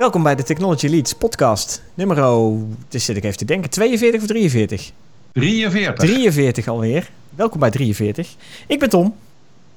[0.00, 1.82] Welkom bij de Technology Leads podcast.
[1.94, 2.16] Nummer,
[2.88, 4.90] dus zit ik even te denken, 42 of 43?
[5.32, 5.94] 43.
[5.94, 7.10] 43 alweer.
[7.36, 8.28] Welkom bij 43.
[8.66, 9.16] Ik ben Tom.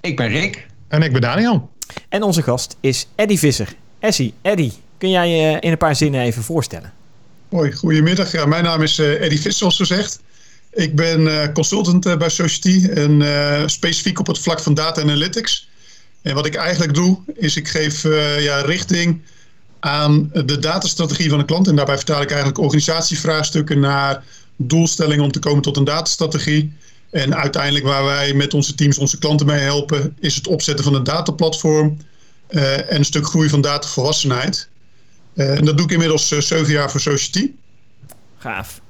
[0.01, 0.67] Ik ben Rick.
[0.87, 1.69] En ik ben Daniel.
[2.09, 3.75] En onze gast is Eddie Visser.
[3.99, 6.93] Essie, Eddie, kun jij je in een paar zinnen even voorstellen?
[7.49, 8.31] Hoi, goedemiddag.
[8.31, 10.19] Ja, mijn naam is uh, Eddie Visser, zoals gezegd.
[10.71, 15.69] Ik ben uh, consultant uh, bij Society en specifiek op het vlak van data analytics.
[16.21, 18.03] En wat ik eigenlijk doe, is ik geef
[18.39, 19.21] ja, richting
[19.83, 21.67] aan de datastrategie van een klant.
[21.67, 24.23] En daarbij vertaal ik eigenlijk organisatievraagstukken naar
[24.55, 26.73] doelstellingen om te komen tot een datastrategie.
[27.09, 30.95] En uiteindelijk waar wij met onze teams onze klanten mee helpen, is het opzetten van
[30.95, 31.97] een dataplatform
[32.49, 34.67] uh, en een stuk groei van datavolwassenheid.
[35.33, 37.51] Uh, en dat doe ik inmiddels uh, zeven jaar voor Society.
[38.37, 38.81] Gaaf.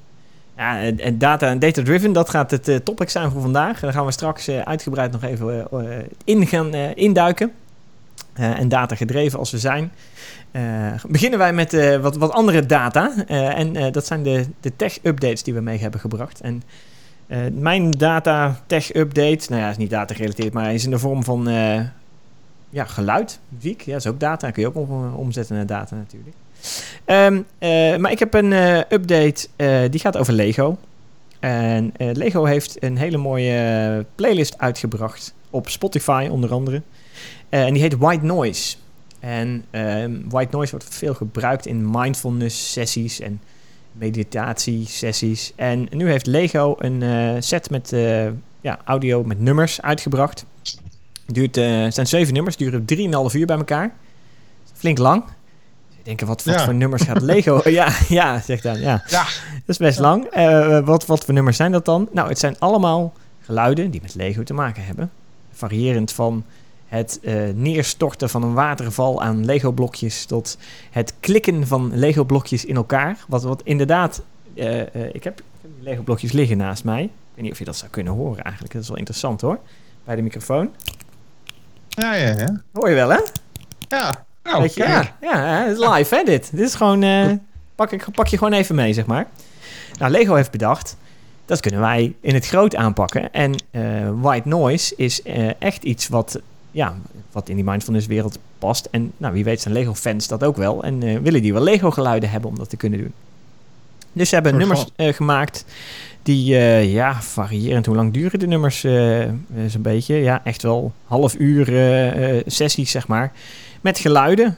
[0.58, 3.80] Ja, data en data-driven, dat gaat het topic zijn voor vandaag.
[3.80, 5.68] Daar gaan we straks uitgebreid nog even
[6.24, 7.52] in gaan induiken.
[8.34, 9.92] En data gedreven als we zijn.
[11.08, 13.26] beginnen wij met wat, wat andere data.
[13.28, 16.42] en dat zijn de, de tech-updates die we mee hebben gebracht.
[16.42, 16.64] En
[17.54, 21.48] mijn data tech-update, nou ja, is niet data gerelateerd, maar is in de vorm van
[22.70, 23.82] ja, geluid, muziek.
[23.82, 24.52] Ja, is ook data.
[24.52, 26.36] Kun je ook om, omzetten naar data natuurlijk.
[27.06, 28.52] Uh, maar ik heb een
[28.90, 29.48] update
[29.90, 30.78] die gaat over Lego.
[31.40, 36.82] En Lego heeft een hele mooie playlist uitgebracht op Spotify onder andere.
[37.50, 38.76] En die heet White Noise.
[39.20, 43.42] En um, White Noise wordt veel gebruikt in mindfulness sessies en
[43.92, 45.54] meditatie sessies.
[45.56, 47.94] En nu heeft Lego een set met
[48.64, 50.46] ja, audio met nummers uitgebracht.
[51.26, 52.86] Duurt, uh, het zijn zeven nummers, duren
[53.30, 53.94] 3,5 uur bij elkaar.
[54.74, 55.24] Flink lang.
[55.98, 57.62] Ik denk, wat, wat voor nummers gaat Lego?
[57.70, 58.80] ja, ja, zegt dan.
[58.80, 59.04] Ja.
[59.08, 59.24] ja.
[59.24, 60.28] Dat is best lang.
[60.86, 62.10] Wat, wat voor nummers zijn dat dan?
[62.12, 65.12] Nou, het zijn allemaal geluiden die met Lego te maken hebben.
[65.52, 66.44] Variërend van
[66.94, 70.58] het uh, neerstorten van een waterval aan Lego-blokjes tot
[70.92, 73.18] het klikken van Lego-blokjes in elkaar.
[73.28, 74.22] Wat, wat inderdaad,
[74.54, 75.42] uh, ik heb
[75.80, 77.04] Lego-blokjes liggen naast mij.
[77.04, 78.74] Ik weet niet of je dat zou kunnen horen eigenlijk.
[78.74, 79.60] Dat is wel interessant hoor.
[80.04, 80.70] Bij de microfoon.
[81.90, 82.62] Ja, ja, ja.
[82.74, 83.20] Hoor je wel, hè?
[83.88, 84.26] Ja.
[84.44, 86.52] Oh, Weet je, ja, ja, het is live, hè, dit.
[86.52, 87.02] Dit is gewoon...
[87.02, 87.32] Uh,
[87.76, 89.28] pak, ik, pak je gewoon even mee, zeg maar.
[90.00, 90.98] Nou, Lego heeft bedacht...
[91.46, 93.34] Dat kunnen wij in het groot aanpakken.
[93.34, 96.40] En uh, white noise is uh, echt iets wat,
[96.74, 96.96] ja,
[97.32, 98.88] wat in die mindfulness wereld past.
[98.92, 100.84] En nou, wie weet zijn Lego-fans dat ook wel.
[100.84, 103.14] En willen die wel Lego-geluiden hebben om dat te kunnen doen.
[104.14, 105.66] Dus ze hebben nummers gemaakt
[106.24, 107.86] die, uh, ja, variërend.
[107.86, 108.80] Hoe lang duren de nummers?
[109.68, 111.66] Zo'n beetje, ja, echt wel half uur
[112.46, 113.32] sessies, zeg maar.
[113.82, 114.58] Met geluiden.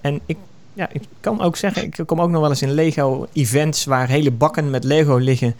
[0.00, 0.36] en ik,
[0.72, 4.30] ja, ik kan ook zeggen, ik kom ook nog wel eens in Lego-events waar hele
[4.30, 5.54] bakken met Lego liggen.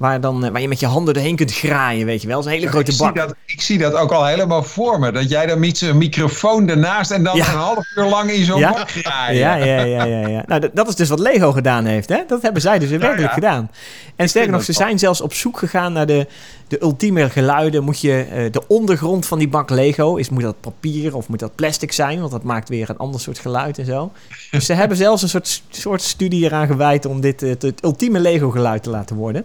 [0.00, 2.42] Waar, dan, eh, waar je met je handen erheen kunt graaien, weet je wel.
[2.42, 3.16] Zo'n hele grote ik bak.
[3.16, 5.12] Zie dat, ik zie dat ook al helemaal voor me.
[5.12, 8.58] Dat jij dan met zo'n microfoon ernaast en dan een half uur lang in zo'n
[8.58, 8.72] ja?
[8.72, 9.38] bak graaien.
[9.38, 10.04] Ja, ja, ja.
[10.04, 10.42] ja, ja.
[10.46, 12.08] Nou, dat, dat is dus wat Lego gedaan heeft.
[12.08, 12.18] Hè?
[12.26, 13.70] Dat hebben zij dus werkelijk gedaan.
[14.16, 16.26] En sterker nog, ze zijn zelfs op zoek gegaan naar de,
[16.68, 17.84] de ultieme geluiden.
[17.84, 21.38] Moet je uh, de ondergrond van die bak Lego, is, moet dat papier of moet
[21.38, 22.20] dat plastic zijn?
[22.20, 24.12] Want dat maakt weer een ander soort geluid en zo.
[24.50, 28.20] Dus ze hebben zelfs een soort, soort studie eraan gewijd om dit uh, het ultieme
[28.20, 29.44] Lego geluid te laten worden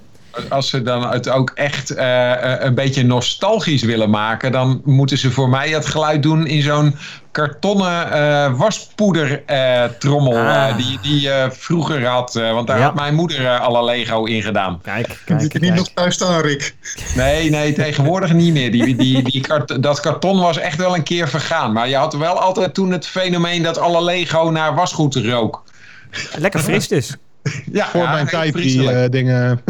[0.50, 5.32] als ze dan het ook echt uh, een beetje nostalgisch willen maken, dan moeten ze
[5.32, 6.96] voor mij het geluid doen in zo'n
[7.32, 10.78] kartonnen uh, waspoedertrommel ah.
[10.78, 12.34] die, die je vroeger had.
[12.34, 12.84] want daar ja.
[12.84, 14.80] had mijn moeder alle Lego in gedaan.
[14.82, 15.52] Kijk, kijk.
[15.52, 16.76] Die niet nog thuis staan, Rick.
[17.16, 18.72] Nee, nee, tegenwoordig niet meer.
[18.72, 21.74] Die, die, die kart dat karton was echt wel een keer vergaan.
[21.74, 25.64] Maar je had wel altijd toen het fenomeen dat alle Lego naar wasgoed rook.
[26.38, 27.16] Lekker fris dus.
[27.72, 29.62] Ja, voor ja, mijn tijd die uh, dingen.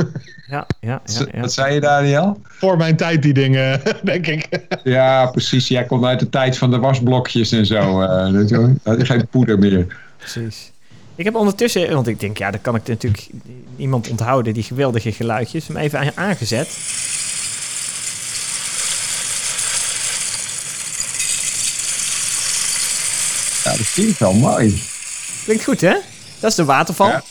[0.48, 2.42] Ja, ja, ja, ja, Wat zei je, Daniel?
[2.44, 4.48] Voor mijn tijd die dingen, denk ik.
[4.84, 5.68] Ja, precies.
[5.68, 8.02] Jij komt uit de tijd van de wasblokjes en zo.
[8.02, 9.88] Uh, geen poeder meer.
[10.18, 10.72] Precies.
[11.16, 13.28] Ik heb ondertussen, want ik denk, ja, dan kan ik natuurlijk
[13.78, 16.68] iemand onthouden, die geweldige geluidjes, hem even aangezet.
[23.64, 24.82] Ja, dat klinkt wel mooi.
[25.44, 25.96] Klinkt goed, hè?
[26.40, 27.08] Dat is de waterval.
[27.08, 27.24] Ja.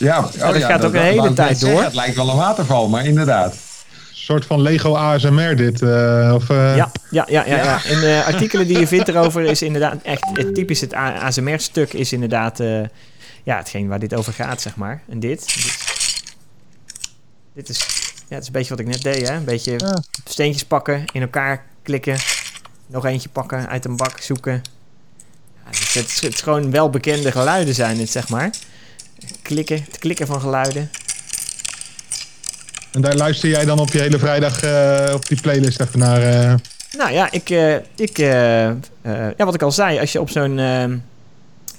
[0.00, 1.82] Ja, oh, dat ja, gaat ook een hele tijd door.
[1.82, 3.52] het lijkt wel een waterval, maar inderdaad.
[3.52, 5.80] Een soort van Lego ASMR dit.
[5.80, 6.76] Uh, of, uh...
[6.76, 7.84] ja, ja, ja, ja, ja.
[7.84, 12.12] In de artikelen die je vindt erover is inderdaad echt het typisch het ASMR-stuk is
[12.12, 12.80] inderdaad uh,
[13.42, 15.02] ja, hetgeen waar dit over gaat, zeg maar.
[15.08, 15.46] En dit.
[15.54, 15.78] Dit,
[17.54, 17.78] dit is,
[18.28, 19.34] ja, het is een beetje wat ik net deed, hè.
[19.34, 20.02] Een beetje ja.
[20.24, 22.16] steentjes pakken, in elkaar klikken.
[22.86, 24.62] Nog eentje pakken, uit een bak zoeken.
[25.54, 28.50] Ja, het, het, het, is gewoon welbekende geluiden zijn het, zeg maar
[29.42, 30.90] klikken, het klikken van geluiden.
[32.92, 36.22] En daar luister jij dan op je hele vrijdag uh, op die playlist even naar?
[36.22, 36.54] Uh...
[36.96, 38.74] Nou ja, ik, uh, ik ja,
[39.36, 40.58] wat ik al zei, als je op zo'n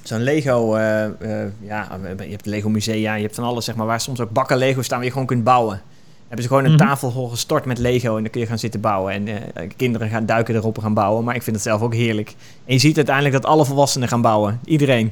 [0.04, 3.86] zo'n Lego, eh, eh, ja, je hebt Lego musea, je hebt van alles, zeg maar,
[3.86, 5.82] waar soms ook bakken Lego staan waar je gewoon kunt bouwen.
[6.28, 6.88] Hebben ze gewoon een Mhm.
[6.88, 9.14] tafel gestort met Lego en dan kun je gaan zitten bouwen.
[9.14, 11.94] En eh, kinderen gaan duiken erop en gaan bouwen, maar ik vind het zelf ook
[11.94, 12.36] heerlijk.
[12.66, 14.60] En je ziet uiteindelijk dat alle volwassenen gaan bouwen.
[14.66, 15.12] Iedereen.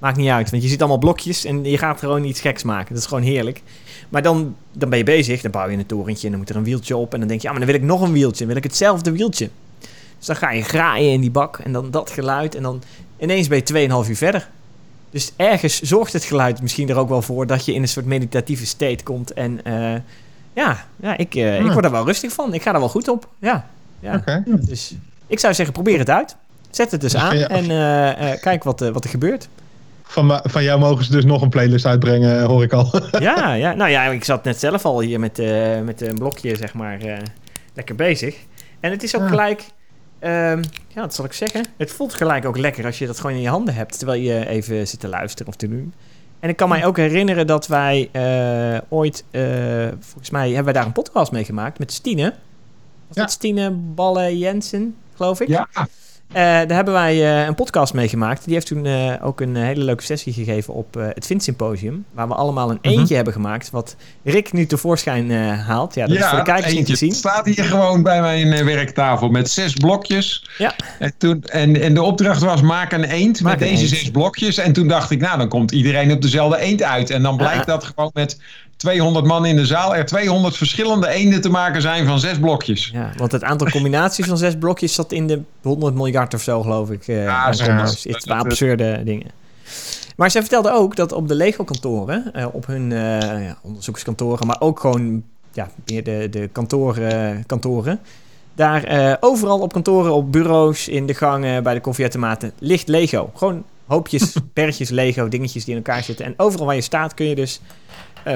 [0.00, 2.88] Maakt niet uit, want je ziet allemaal blokjes en je gaat gewoon iets geks maken.
[2.94, 3.62] Dat is gewoon heerlijk.
[4.08, 6.56] Maar dan, dan ben je bezig, dan bouw je een torentje en dan moet er
[6.56, 7.12] een wieltje op.
[7.14, 8.62] En dan denk je, ja, maar dan wil ik nog een wieltje, dan wil ik
[8.64, 9.48] hetzelfde wieltje.
[10.18, 12.82] Dus dan ga je graaien in die bak en dan dat geluid en dan
[13.18, 14.48] ineens ben je 2,5 uur verder.
[15.10, 18.06] Dus ergens zorgt het geluid misschien er ook wel voor dat je in een soort
[18.06, 19.32] meditatieve state komt.
[19.32, 20.00] En eh,
[20.52, 21.72] ja, ja, ik, eh, ik Ah.
[21.72, 22.54] word er wel rustig van.
[22.54, 23.28] Ik ga er wel goed op.
[23.38, 23.66] Ja,
[24.00, 24.42] ja.
[24.60, 24.94] Dus
[25.26, 26.36] ik zou zeggen, probeer het uit.
[26.70, 27.48] Zet het dus aan Ja.
[27.48, 27.70] en
[28.16, 29.48] eh, kijk wat, wat er gebeurt.
[30.10, 32.90] Van, van jou mogen ze dus nog een playlist uitbrengen, hoor ik al.
[33.18, 36.56] Ja, ja, nou ja, ik zat net zelf al hier met, eh, met een blokje,
[36.56, 37.18] zeg maar, eh,
[37.74, 38.36] lekker bezig.
[38.80, 39.28] En het is ook Ja.
[39.28, 39.64] gelijk,
[40.18, 41.64] ehm, ja, wat zal ik zeggen?
[41.76, 44.48] Het voelt gelijk ook lekker als je dat gewoon in je handen hebt, terwijl je
[44.48, 45.92] even zit te luisteren of te doen.
[46.40, 49.42] En ik kan mij ook herinneren dat wij eh, ooit, eh,
[50.00, 52.22] volgens mij hebben wij daar een podcast mee gemaakt met Stine.
[53.06, 53.22] Was Ja.
[53.22, 55.48] dat Stine Balle Jensen, geloof ik?
[55.48, 55.82] Ja, Eh,
[56.32, 58.44] daar hebben wij eh, een podcast mee gemaakt.
[58.44, 61.42] Die heeft toen eh, ook een eh, hele leuke sessie gegeven op eh, het Vint
[61.42, 62.04] Symposium.
[62.12, 62.98] Waar we allemaal een Mhm.
[62.98, 63.70] eentje hebben gemaakt.
[63.70, 65.94] Wat Rick nu tevoorschijn eh, haalt.
[65.94, 66.92] Ja, dat is voor de kijkers niet eentje.
[66.92, 67.08] te zien.
[67.08, 70.50] Het staat hier gewoon bij mijn eh, werktafel met zes blokjes.
[70.58, 70.74] Ja.
[70.98, 73.94] En, toen, en, en de opdracht was maak een eend Maak met een deze eend.
[74.02, 74.58] zes blokjes.
[74.58, 77.10] En toen dacht ik, nou dan komt iedereen op dezelfde eend uit.
[77.10, 78.40] En dan blijkt dat gewoon met
[78.84, 82.90] 200 man in de zaal er 200 verschillende eenden te maken zijn van zes blokjes.
[82.92, 86.62] Ja, want het aantal combinaties van zes blokjes zat in de 100 miljard of zo,
[86.62, 87.08] geloof ik.
[87.08, 87.66] eh, Ja, Het dat-
[88.24, 89.26] waren absurde dingen.
[90.16, 92.98] Maar zij vertelde ook dat op de Lego-kantoren, eh, op hun eh,
[93.46, 95.22] ja, onderzoekskantoren, maar ook gewoon
[95.52, 98.00] ja, meer de, de kantoren, kantoren,
[98.54, 103.30] daar eh, overal op kantoren, op bureaus, in de gangen, bij de koffieautomaten, ligt Lego.
[103.34, 106.24] Gewoon hoopjes, bergjes Lego, dingetjes die in elkaar zitten.
[106.26, 107.60] En overal waar je staat kun je dus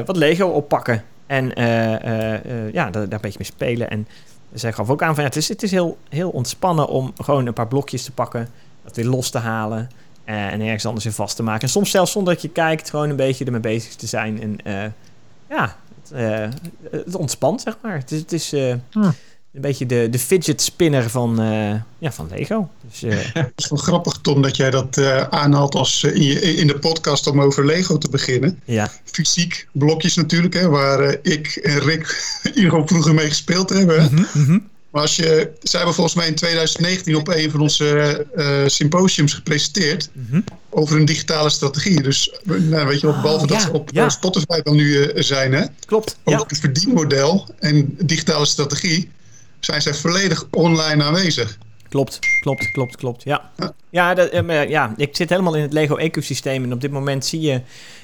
[0.04, 1.04] wat Lego oppakken.
[1.26, 3.90] En eh, eh, eh, ja, daar, daar een beetje mee spelen.
[3.90, 4.08] En
[4.52, 7.46] zij gaf ook aan van ja, het is, het is heel, heel ontspannen om gewoon
[7.46, 8.48] een paar blokjes te pakken,
[8.84, 9.88] dat weer los te halen
[10.24, 11.62] eh, en ergens anders weer vast te maken.
[11.62, 14.42] En soms zelfs zonder dat je kijkt, gewoon een beetje ermee bezig te zijn.
[14.42, 14.90] En eh,
[15.48, 16.48] ja, het, eh,
[16.90, 17.96] het ontspant, zeg maar.
[17.98, 19.10] Het is, het is eh, Hm.
[19.54, 22.70] Een beetje de, de fidget spinner van, eh, ja, van Lego.
[22.90, 26.40] Dus eh, Het is wel grappig, Tom, dat jij dat eh, aanhaalt als, in, je,
[26.40, 28.60] in de podcast om over Lego te beginnen.
[28.64, 32.24] ja, Fysiek, blokjes natuurlijk, hè, waar ik en Rick
[32.54, 34.02] ieder geval vroeger mee gespeeld hebben.
[34.02, 34.08] hè.
[34.40, 34.58] Mhm.
[34.90, 38.26] Maar als je, zij hebben volgens mij in 2019 op een van onze
[38.66, 40.40] symposiums gepresenteerd Mhm.
[40.70, 42.02] over een digitale strategie.
[42.02, 44.08] Dus nou, weet je wat, Oh, behalve dat ja, ze op ja.
[44.08, 46.16] Spotify dan nu zijn, hè, klopt.
[46.24, 46.40] ook Ja.
[46.40, 49.10] op het verdienmodel en digitale strategie,
[49.64, 51.58] zijn zij volledig online aanwezig.
[51.88, 53.22] Klopt, klopt, klopt, klopt.
[53.22, 53.50] Ja,
[53.90, 54.14] Ja.
[54.14, 56.62] dat, eh, ja ik zit helemaal in het Lego-ecosysteem.
[56.64, 57.60] En op dit moment zie je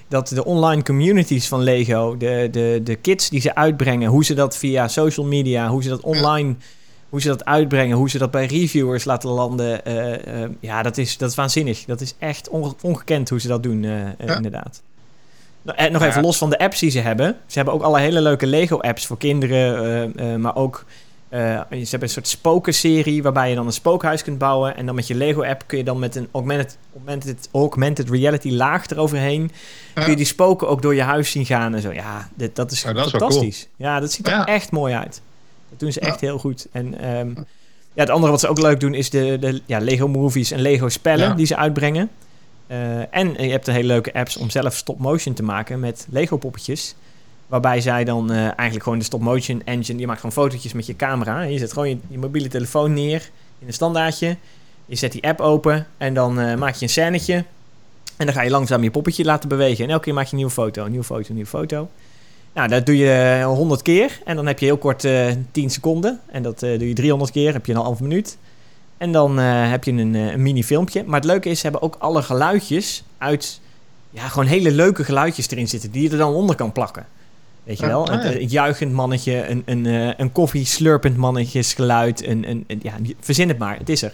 [0.09, 4.35] dat de online communities van Lego, de, de, de kits die ze uitbrengen, hoe ze
[4.35, 6.55] dat via social media, hoe ze dat online,
[7.09, 9.85] hoe ze dat uitbrengen, hoe ze dat bij reviewers laten landen.
[9.85, 11.85] eh, eh, ja, dat is, dat is waanzinnig.
[11.85, 14.15] Dat is echt onge- ongekend hoe ze dat doen, Ja.
[14.37, 14.83] inderdaad.
[15.63, 16.09] Nou, En nog Ja.
[16.09, 17.37] even los van de apps die ze hebben.
[17.47, 20.85] Ze hebben ook alle hele leuke Lego-apps voor kinderen, maar ook
[21.31, 21.41] eh,
[21.71, 24.77] ze hebben een soort spokenserie waarbij je dan een spookhuis kunt bouwen.
[24.77, 28.87] En dan met je Lego-app kun je dan met een augmented, augmented, augmented reality laag
[28.91, 29.51] eroverheen.
[29.95, 30.01] Ja.
[30.03, 31.93] Kun je die spoken ook door je huis zien gaan en zo.
[31.93, 33.69] Ja, dit, dat is Ja, dat is fantastisch.
[33.77, 34.47] Ja, dat ziet er Ja.
[34.47, 35.23] echt mooi uit.
[35.71, 36.67] Dat doen ze echt heel goed.
[36.73, 37.29] En ehm,
[37.93, 40.61] ja, het andere wat ze ook leuk doen is de, de ja, Lego movies en
[40.61, 41.35] Lego spellen Ja.
[41.35, 42.11] die ze uitbrengen.
[42.67, 46.37] Eh, en je hebt een hele leuke apps om zelf stop-motion te maken met Lego
[46.37, 46.95] poppetjes.
[47.51, 49.99] Waarbij zij dan eh, eigenlijk gewoon de stop-motion engine...
[49.99, 51.43] Je maakt gewoon fotootjes met je camera.
[51.43, 54.37] Je zet gewoon je, mobiele telefoon neer in een standaardje.
[54.87, 57.45] Je zet die app open en dan eh, maak je een scènetje.
[58.17, 59.85] En dan ga je langzaam je poppetje laten bewegen.
[59.85, 61.89] En elke keer maak je een nieuwe foto, een nieuwe foto, een nieuwe foto.
[62.53, 64.21] Nou, dat doe je 100 keer.
[64.25, 66.21] En dan heb je heel kort eh 10 seconden.
[66.27, 68.39] En dat eh, doe je 300 keer, heb je een half minuut.
[69.01, 71.05] En dan eh, heb je een, eh, een mini filmpje.
[71.07, 73.61] Maar het leuke is, ze hebben ook alle geluidjes uit...
[74.11, 75.91] Ja, gewoon hele leuke geluidjes erin zitten...
[75.91, 77.07] die je er dan onder kan plakken.
[77.65, 78.09] Weet je wel?
[78.09, 78.31] ah, ja.
[78.31, 82.27] eh, het juichend mannetje, een, een, eh, een koffie slurpend mannetjesgeluid.
[82.27, 84.13] Een, een, een- ja, verzin het maar, het is er.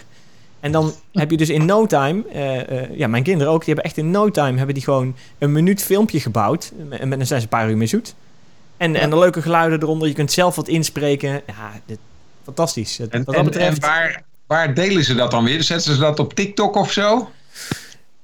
[0.60, 2.22] En dan heb je dus in no time...
[2.32, 4.56] eh, eh, ja, mijn kinderen ook, die hebben echt in no time...
[4.56, 6.72] hebben die gewoon een minuut filmpje gebouwd.
[6.90, 8.14] En dan zijn ze een paar uur mee zoet.
[8.76, 8.98] En, Ja.
[8.98, 10.08] en de leuke geluiden eronder.
[10.08, 11.30] Je kunt zelf wat inspreken.
[11.46, 11.98] Ja, dit,
[12.44, 12.98] fantastisch.
[12.98, 13.82] En, wat dat betreft...
[13.82, 15.62] en waar, waar delen ze dat dan weer?
[15.62, 17.30] Zetten ze dat op TikTok of zo?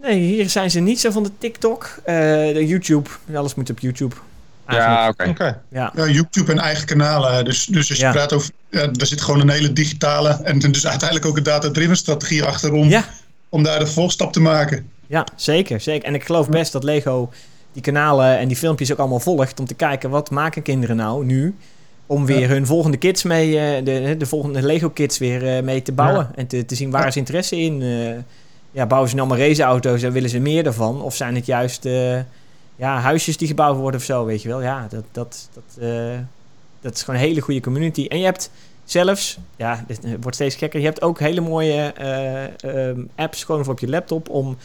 [0.00, 1.90] Nee, hier zijn ze niet zo van de TikTok.
[2.04, 3.08] De YouTube.
[3.34, 4.14] Alles moet op YouTube.
[4.68, 5.60] Ja, oké.
[5.70, 5.92] Ja.
[5.96, 7.44] Ja, YouTube en eigen kanalen.
[7.44, 8.12] Dus, dus als je Ja.
[8.12, 8.50] praat over.
[8.70, 10.28] Ja, er zit gewoon een hele digitale.
[10.44, 12.88] En dus uiteindelijk ook een data-driven strategie achterom.
[12.88, 13.04] Ja.
[13.48, 14.88] Om daar de volgstap te maken.
[15.06, 16.08] Ja, zeker, zeker.
[16.08, 17.30] En ik geloof best dat Lego
[17.72, 21.24] die kanalen en die filmpjes ook allemaal volgt om te kijken wat maken kinderen nou
[21.24, 21.54] nu
[22.06, 25.82] om weer hun volgende kits mee, eh, de, de volgende Lego kits weer eh, mee
[25.82, 27.06] te bouwen en te, te zien waar Ja.
[27.06, 27.82] is interesse in.
[27.82, 28.22] Eh,
[28.70, 31.02] ja, bouwen ze nou maar raceauto's en willen ze meer ervan?
[31.02, 32.18] Of zijn het juist eh,
[32.82, 34.62] ja, huisjes die gebouwd worden of zo, weet je wel?
[34.62, 36.18] Ja, dat, dat, dat, eh,
[36.80, 38.06] dat is gewoon een hele goede community.
[38.08, 38.50] En je hebt
[38.84, 43.64] zelfs, ja, dit wordt steeds gekker, je hebt ook hele mooie eh, ehm, apps gewoon
[43.64, 44.56] voor op je laptop om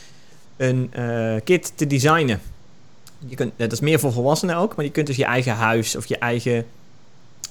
[0.58, 2.42] een eh, kit te designen.
[3.28, 5.96] Je kunt, dat is meer voor volwassenen ook, maar je kunt dus je eigen huis
[5.96, 6.66] of je eigen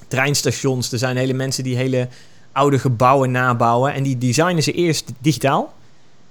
[0.09, 0.93] treinstations.
[0.93, 2.09] Er zijn hele mensen die hele
[2.53, 5.75] oude gebouwen nabouwen en die designen ze eerst digitaal.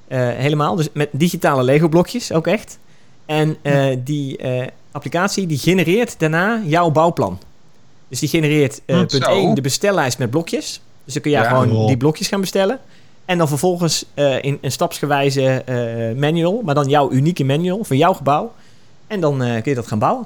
[0.07, 2.79] Eh, helemaal, dus met digitale Lego-blokjes ook echt.
[3.25, 7.39] En eh, die eh, applicatie die genereert daarna jouw bouwplan.
[8.07, 9.29] Dus die genereert eh, Hm, punt zo.
[9.29, 10.81] 1 de bestellijst met blokjes.
[11.03, 12.79] Dus dan kun je Ja, gewoon die blokjes gaan bestellen.
[13.25, 17.95] En dan vervolgens eh, in een stapsgewijze eh, manual, maar dan jouw unieke manual voor
[17.95, 18.51] jouw gebouw.
[19.07, 20.25] En dan eh, kun je dat gaan bouwen.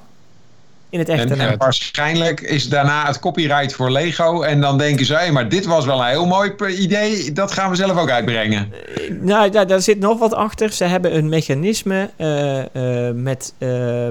[0.90, 1.32] In het echt.
[1.32, 4.42] En, waarschijnlijk is daarna het copyright voor Lego.
[4.42, 7.32] En dan denken ze, maar dit was wel een heel mooi idee.
[7.32, 8.72] Dat gaan we zelf ook uitbrengen.
[9.22, 10.72] Nou, daar, daar zit nog wat achter.
[10.72, 12.60] Ze hebben een mechanisme eh,
[13.08, 14.08] eh, met eh,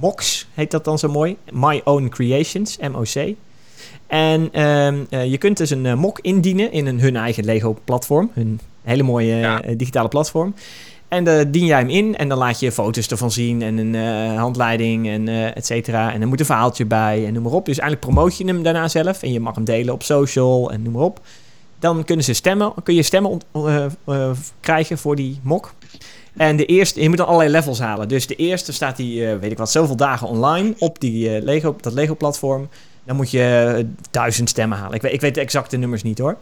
[0.00, 1.36] MOX, heet dat dan zo mooi.
[1.50, 3.34] My Own Creations, MOC.
[4.06, 8.30] En ehm, eh, je kunt dus een mock indienen in een, hun eigen Lego-platform.
[8.34, 9.62] Hun hele mooie Ja.
[9.76, 10.54] digitale platform.
[11.08, 13.94] En dan dien jij hem in en dan laat je foto's ervan zien en een
[13.94, 16.12] eh, handleiding en eh et cetera.
[16.12, 17.66] En er moet een verhaaltje bij en noem maar op.
[17.66, 20.82] Dus eigenlijk promoot je hem daarna zelf en je mag hem delen op social en
[20.82, 21.20] noem maar op.
[21.78, 23.40] Dan kunnen ze stemmen, kun je stemmen
[24.04, 24.30] eh,
[24.60, 25.72] krijgen voor die mok.
[26.36, 28.08] En de eerste, je moet dan allerlei levels halen.
[28.08, 31.92] Dus de eerste staat die, weet ik wat, zoveel dagen online op die, Lego, dat
[31.92, 32.68] Lego-platform.
[33.04, 34.94] Dan moet je duizend stemmen halen.
[34.94, 36.36] Ik weet, ik weet de exacte nummers niet hoor.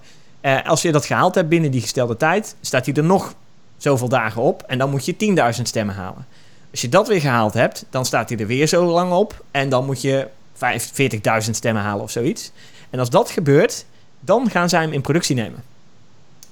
[0.64, 3.35] Als je dat gehaald hebt binnen die gestelde tijd, staat hij er nog
[3.83, 4.62] zoveel dagen op.
[4.67, 5.17] En dan moet je
[5.57, 6.27] 10.000 stemmen halen.
[6.71, 9.45] Als je dat weer gehaald hebt, dan staat hij er weer zo lang op.
[9.51, 10.91] En dan moet je vijf-
[11.45, 12.53] 40.000 stemmen halen of zoiets.
[12.91, 13.85] En als dat gebeurt,
[14.21, 15.62] dan gaan zij hem in productie nemen.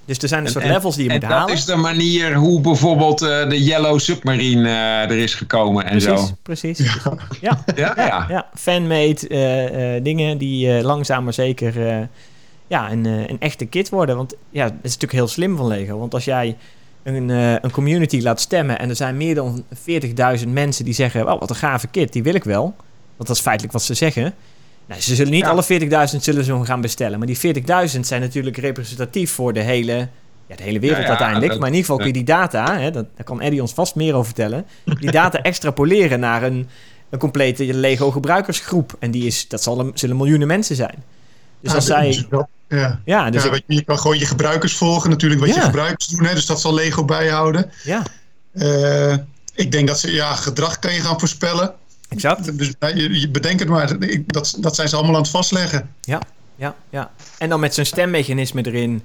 [0.05, 1.55] Dus er zijn een En- soort en- levels die je En moet dat halen.
[1.55, 6.27] is de manier hoe bijvoorbeeld eh, de Yellow Submarine eh, er is gekomen en precies,
[6.29, 6.35] zo.
[6.43, 6.79] precies.
[6.79, 7.19] Ja.
[7.41, 8.27] Ja, Ja, ja.
[8.29, 11.99] ja, fanmade eh, eh, dingen die eh, langzaam maar zeker eh,
[12.67, 14.17] ja, een, eh, een echte kit worden.
[14.17, 15.99] Want ja, dat is natuurlijk heel slim van Lego.
[15.99, 16.57] Want als jij
[17.03, 21.33] een, eh, een community laat stemmen en er zijn meer dan 40.000 mensen die zeggen:
[21.33, 22.63] Oh, wat een gave kit, die wil ik wel.
[23.17, 24.35] Want dat is feitelijk wat ze zeggen.
[24.87, 25.49] Nou, ze zullen niet Ja.
[25.51, 27.19] alle 40.000 zullen ze gaan bestellen.
[27.19, 30.09] Maar die 40.000 zijn natuurlijk representatief voor de hele,
[30.47, 31.51] ja, de hele wereld Ja, uiteindelijk.
[31.51, 33.73] dat- maar in ieder geval kun je die data, hè, dat, daar kan Eddie ons
[33.73, 34.67] vast meer over vertellen.
[34.85, 36.69] Die data extrapoleren naar een,
[37.11, 38.97] een complete Lego gebruikersgroep.
[38.99, 40.95] En die is, dat zal, zullen miljoenen mensen zijn.
[41.61, 42.27] Dus Ja, als zij...
[42.79, 43.01] ja.
[43.05, 45.55] Ja, dus ja, ik- je, kan gewoon je gebruikers volgen, natuurlijk, wat Ja.
[45.55, 46.25] je gebruikers doen.
[46.25, 47.71] Hè, dus dat zal Lego bijhouden.
[47.85, 48.03] ja,
[48.53, 49.17] Eh,
[49.55, 51.75] ik denk dat ze, ja, gedrag kan je gaan voorspellen.
[52.09, 52.59] exact.
[52.59, 53.97] Dus ja, je, je bedenkt het maar.
[54.27, 55.95] Dat, dat zijn ze allemaal aan het vastleggen.
[56.01, 56.21] Ja,
[56.91, 57.11] ja.
[57.39, 59.03] En dan met zo'n stemmechanisme erin.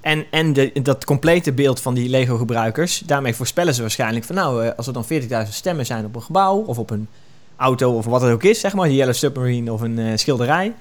[0.00, 3.02] En, en de, dat complete beeld van die Lego-gebruikers.
[3.06, 4.34] Daarmee voorspellen ze waarschijnlijk van...
[4.34, 5.04] nou, eh, als er dan
[5.46, 6.56] 40.000 stemmen zijn op een gebouw...
[6.58, 7.08] of op een
[7.56, 8.86] auto of wat het ook is, zeg maar...
[8.86, 10.72] een Yellow Submarine of een eh, schilderij...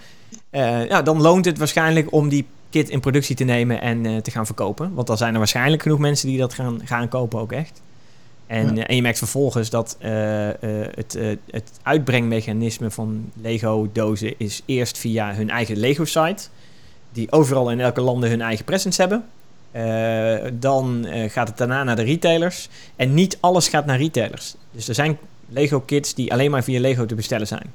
[0.49, 4.17] eh, ja, dan loont het waarschijnlijk om die kit in productie te nemen en eh,
[4.17, 4.93] te gaan verkopen.
[4.93, 7.81] Want dan zijn er waarschijnlijk genoeg mensen die dat gaan, gaan kopen ook echt.
[8.47, 8.81] En, Ja.
[8.81, 11.17] eh, en je merkt vervolgens dat het,
[11.51, 16.43] het uitbrengmechanisme van Lego-dozen is eerst via hun eigen Lego-site,
[17.11, 19.25] die overal in elke landen hun eigen presence hebben.
[20.59, 22.69] Dan gaat het daarna naar de retailers.
[22.95, 24.55] En niet alles gaat naar retailers.
[24.71, 25.17] Dus er zijn
[25.49, 27.73] Lego-kits die alleen maar via Lego te bestellen zijn.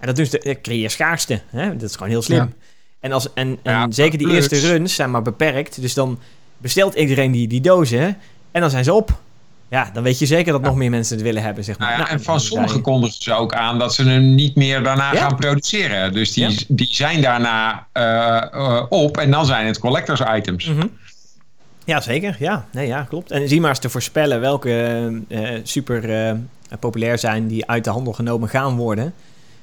[0.00, 1.40] En dat doen ze, eh, creëer schaarste.
[1.50, 1.76] Hè?
[1.76, 2.38] Dat is gewoon heel slim.
[2.38, 2.48] Ja.
[3.00, 5.80] En, als, en, en Ja, zeker die plus- eerste runs zijn maar beperkt.
[5.80, 6.18] Dus dan
[6.58, 8.16] bestelt iedereen die, die dozen.
[8.50, 9.18] En dan zijn ze op.
[9.68, 11.88] Ja, dan weet je zeker dat nog meer mensen het willen hebben, zeg maar.
[11.88, 14.82] Nou ja, Nou, en van sommigen kondigen ze ook aan dat ze hem niet meer
[14.82, 15.20] daarna Ja.
[15.20, 16.12] gaan produceren.
[16.12, 16.56] Dus die, Ja.
[16.68, 20.64] die zijn daarna eh, eh, op en dan zijn het collectors items.
[20.66, 20.86] Mhm.
[21.84, 22.36] Ja, zeker.
[22.38, 23.30] Ja, nee, ja, klopt.
[23.30, 26.34] En zie maar eens te voorspellen welke eh, super eh,
[26.80, 29.14] populair zijn die uit de handel genomen gaan worden.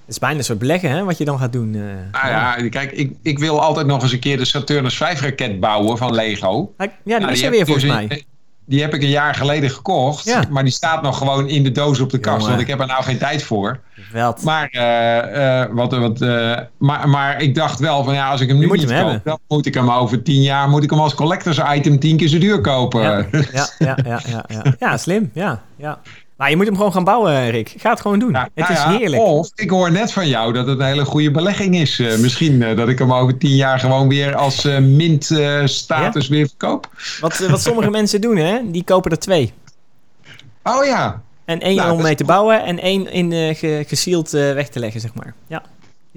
[0.08, 1.74] Het is bijna een soort beleggen, hè, wat je dan gaat doen.
[1.76, 1.82] eh.
[2.22, 5.60] Nou ja, kijk, ik, ik wil altijd nog eens een keer de Saturnus 5 raket
[5.60, 6.74] bouwen van Lego.
[6.78, 8.24] Ja, die Nou, is er heb weer dus volgens mij.
[8.66, 10.26] Die heb ik een jaar geleden gekocht.
[10.26, 10.44] Ja.
[10.50, 12.36] Maar die staat nog gewoon in de doos op de kast.
[12.36, 12.50] Jongen.
[12.50, 13.80] Want ik heb er nou geen tijd voor.
[14.44, 16.20] Maar, eh, eh, wat, wat,
[16.78, 19.12] maar, maar ik dacht wel van ja, als ik hem nu moet niet hem koop,
[19.12, 19.22] hebben.
[19.26, 22.28] dan moet ik hem over tien jaar moet ik hem als collectors item tien keer
[22.28, 23.02] zo duur kopen.
[23.02, 24.64] Ja, ja, ja, ja, ja, ja.
[24.80, 25.32] ja, slim.
[25.34, 26.00] Ja, ja.
[26.38, 27.74] Maar je moet hem gewoon gaan bouwen, Rick.
[27.78, 28.36] Ga het gewoon doen.
[28.36, 29.22] Het nou is ja, heerlijk.
[29.22, 32.00] Of ik hoor net van jou dat het een hele goede belegging is.
[32.00, 35.66] Eh, misschien eh, dat ik hem over tien jaar gewoon weer als eh, mint eh,
[35.66, 36.90] status weer verkoop.
[37.20, 39.54] Wat, wat sommige mensen doen, hè, die kopen er twee.
[40.64, 41.22] Oh ja.
[41.46, 45.02] En één Nou, om mee te bouwen en één in ge, gesield weg te leggen,
[45.02, 45.34] zeg maar.
[45.48, 45.64] Ja,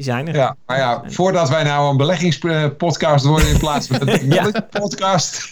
[0.00, 0.34] die zijn er.
[0.34, 4.50] Ja, maar ja, voordat wij nou een beleggingspodcast worden in plaats van een Ja.
[4.70, 5.48] podcast.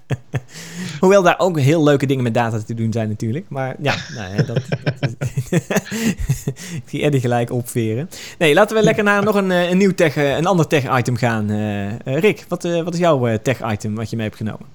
[1.00, 3.44] Hoewel daar ook heel leuke dingen met data te doen zijn natuurlijk.
[3.48, 4.60] Maar ja, nou ja dat,
[5.00, 5.10] dat
[6.74, 8.10] ik zie Eddie gelijk opveren.
[8.38, 11.16] Nee, laten we lekker naar nog een, eh, een nieuw tech, eh, een ander tech-item
[11.16, 11.50] gaan.
[11.50, 14.66] Eh, Rick, wat, wat is jouw tech-item wat je mee hebt genomen?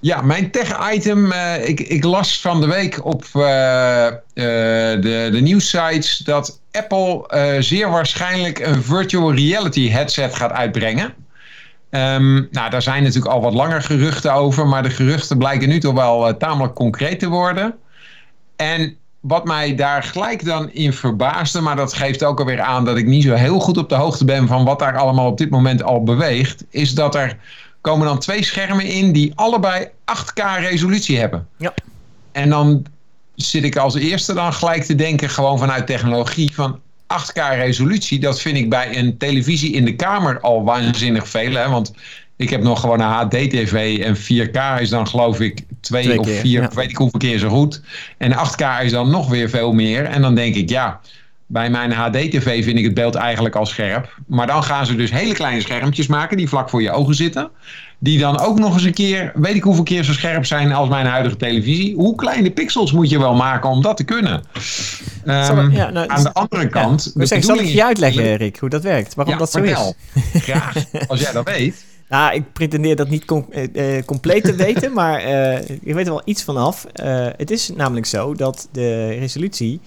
[0.00, 1.32] Ja, mijn tech-item.
[1.64, 8.58] ik, ik las van de week op de, de nieuwssites dat Apple eh, zeer waarschijnlijk
[8.58, 11.14] een virtual reality headset gaat uitbrengen.
[11.90, 15.80] Ehm, nou, daar zijn natuurlijk al wat langer geruchten over, maar de geruchten blijken nu
[15.80, 17.74] toch wel eh, tamelijk concreet te worden.
[18.56, 22.96] En wat mij daar gelijk dan in verbaasde, maar dat geeft ook alweer aan dat
[22.96, 25.50] ik niet zo heel goed op de hoogte ben van wat daar allemaal op dit
[25.50, 27.36] moment al beweegt, is dat er
[27.80, 31.48] komen dan twee schermen in die allebei 8K resolutie hebben.
[31.56, 31.74] Ja.
[32.32, 32.86] En dan
[33.36, 38.18] zit ik als eerste dan gelijk te denken, gewoon vanuit technologie, van 8K resolutie.
[38.18, 41.52] Dat vind ik bij een televisie in de kamer al waanzinnig veel.
[41.52, 41.68] Hè?
[41.68, 41.92] Want
[42.36, 46.26] ik heb nog gewoon een HD-TV en 4K is dan geloof ik twee, Twee of
[46.26, 46.70] keer, vier, ja.
[46.74, 47.82] weet ik hoeveel keer zo goed.
[48.18, 50.04] En 8K is dan nog weer veel meer.
[50.04, 51.00] En dan denk ik, ja,
[51.48, 54.18] bij mijn HD-TV vind ik het beeld eigenlijk al scherp.
[54.26, 57.50] Maar dan gaan ze dus hele kleine schermpjes maken die vlak voor je ogen zitten.
[57.98, 60.88] Die dan ook nog eens een keer, weet ik hoeveel keer zo scherp zijn als
[60.88, 61.94] mijn huidige televisie.
[61.94, 64.42] Hoe kleine pixels moet je wel maken om dat te kunnen?
[65.24, 67.04] Ehm, ja, nou, aan de andere kant.
[67.14, 67.20] Ja.
[67.20, 69.14] de zeg, zal ik je uitleggen, Rick, hoe dat werkt?
[69.14, 69.94] Waarom Ja, dat zo vertel.
[70.14, 70.42] is?
[70.42, 70.74] Graag,
[71.08, 71.84] als jij dat weet.
[72.08, 76.06] Nou, ik pretendeer dat niet com- eh, eh, compleet te weten, maar eh, ik weet
[76.06, 76.86] er wel iets vanaf.
[77.36, 79.80] Het is namelijk zo dat de resolutie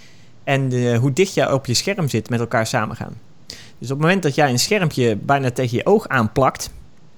[0.49, 3.13] en de, hoe dicht jij op je scherm zit met elkaar samengaan.
[3.47, 6.69] Dus op het moment dat jij een schermpje bijna tegen je oog aanplakt,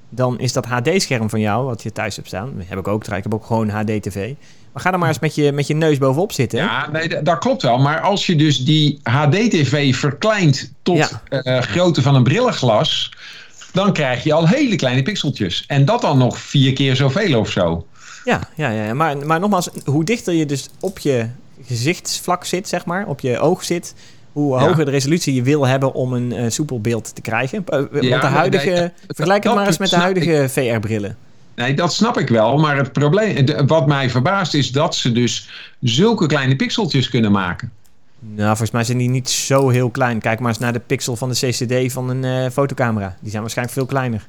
[0.09, 3.23] dan is dat HD-scherm van jou, wat je thuis hebt staan, heb ik ook, ik
[3.23, 4.33] heb ook gewoon HD-tv.
[4.71, 6.59] Maar ga er maar eens met je, met je neus bovenop zitten.
[6.59, 7.77] Ja, nee, dat klopt wel.
[7.77, 11.21] Maar als je dus die HD-TV verkleint tot Ja.
[11.41, 13.13] eh, grootte van een brillenglas,
[13.71, 15.63] dan krijg je al hele kleine pixeltjes.
[15.67, 17.85] En dat dan nog vier keer zoveel of zo.
[18.25, 18.93] Ja, ja, ja, ja.
[18.93, 21.27] Maar, maar nogmaals, hoe dichter je dus op je
[21.65, 23.95] gezichtsvlak zit, zeg maar, op je oog zit,
[24.31, 24.67] hoe Ja.
[24.67, 27.63] hoger de resolutie je wil hebben om een eh, soepel beeld te krijgen.
[27.67, 31.17] Eh, Want de huidige, nee, dat- vergelijk het maar eens met de huidige VR-brillen.
[31.55, 32.57] Nee, dat snap ik wel.
[32.57, 37.31] Maar het probleem, de- wat mij verbaast is dat ze dus zulke kleine pixeltjes kunnen
[37.31, 37.71] maken.
[38.19, 40.19] Nou, volgens mij zijn die niet zo heel klein.
[40.19, 43.15] Kijk maar eens naar de pixel van de CCD van een eh, fotocamera.
[43.19, 44.27] Die zijn waarschijnlijk veel kleiner.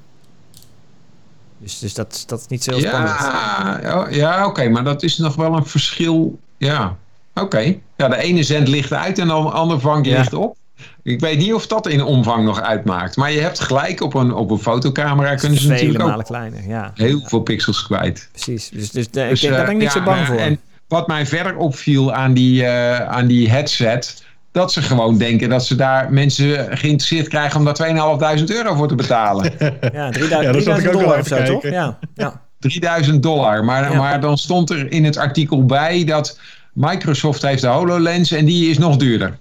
[1.59, 3.19] Dus, dus dat, dat is niet zo heel spannend.
[3.19, 6.39] Ja, ja, ja oké, maar dat is nog wel een verschil.
[6.57, 6.97] Ja,
[7.35, 7.75] oké.
[7.97, 10.19] Ja, de ene zendt licht uit en de andere vangt Ja.
[10.19, 10.57] licht op.
[11.03, 13.17] Ik weet niet of dat in omvang nog uitmaakt.
[13.17, 16.91] Maar je hebt gelijk op een, op een fotocamera kunnen ze natuurlijk ook kleiner, ja.
[16.95, 18.29] heel Ja, veel pixels kwijt.
[18.33, 18.69] Precies.
[18.69, 20.37] Dus, dus eh, Dus, ik, daar eh, ben ik niet ja, zo bang voor.
[20.37, 24.25] En wat mij verder opviel aan die, eh, aan die headset...
[24.53, 27.59] dat ze gewoon denken dat ze daar mensen geïnteresseerd krijgen...
[27.59, 29.53] om daar 2.500 euro voor te betalen.
[29.93, 31.61] Ja, 3000, Ja, daar zat ik 3000 ook dollar al of zo, even toch?
[31.61, 31.81] kijken.
[31.81, 32.41] Ja, ja.
[32.59, 33.65] 3000 dollar.
[33.65, 33.97] Maar, Ja.
[33.99, 36.39] maar dan stond er in het artikel bij dat
[36.73, 39.39] Microsoft heeft de HoloLens en die is nog duurder.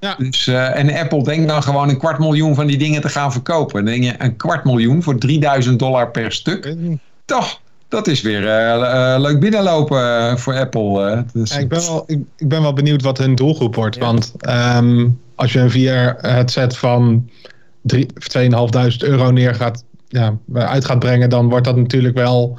[0.00, 0.14] ja.
[0.18, 3.32] Dus, eh, en Apple denkt dan gewoon een kwart miljoen van die dingen te gaan
[3.32, 3.84] verkopen.
[3.84, 6.74] Dan denk je, een kwart miljoen voor 3000 dollar per stuk.
[7.24, 11.24] Toch, dat is weer eh, eh, leuk binnenlopen voor Apple.
[11.32, 13.94] Dus, Ja, ik, ben wel, ik, ik ben wel benieuwd wat hun doelgroep wordt.
[13.94, 14.00] Ja.
[14.00, 17.30] Want ehm, als je een VR-headset van
[17.82, 22.58] drie- 2.500 euro neer gaat, ja, uit gaat brengen, dan wordt dat natuurlijk wel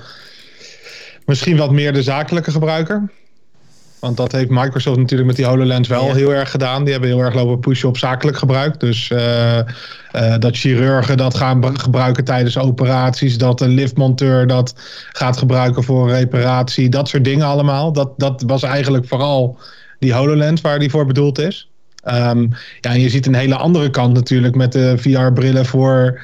[1.25, 3.11] misschien wat meer de zakelijke gebruiker.
[3.99, 6.13] Want dat heeft Microsoft natuurlijk met die HoloLens wel Ja.
[6.13, 6.83] heel erg gedaan.
[6.83, 8.79] Die hebben heel erg lopen pushen op zakelijk gebruik.
[8.79, 9.65] Dus eh, eh,
[10.39, 13.37] dat chirurgen dat gaan gebruiken tijdens operaties.
[13.37, 14.73] Dat een liftmonteur dat
[15.11, 16.89] gaat gebruiken voor reparatie.
[16.89, 17.93] Dat soort dingen allemaal.
[17.93, 19.57] Dat, dat was eigenlijk vooral
[19.99, 21.69] die HoloLens waar die voor bedoeld is.
[22.03, 22.41] Ehm,
[22.81, 26.21] ja, en je ziet een hele andere kant natuurlijk met de VR-brillen voor...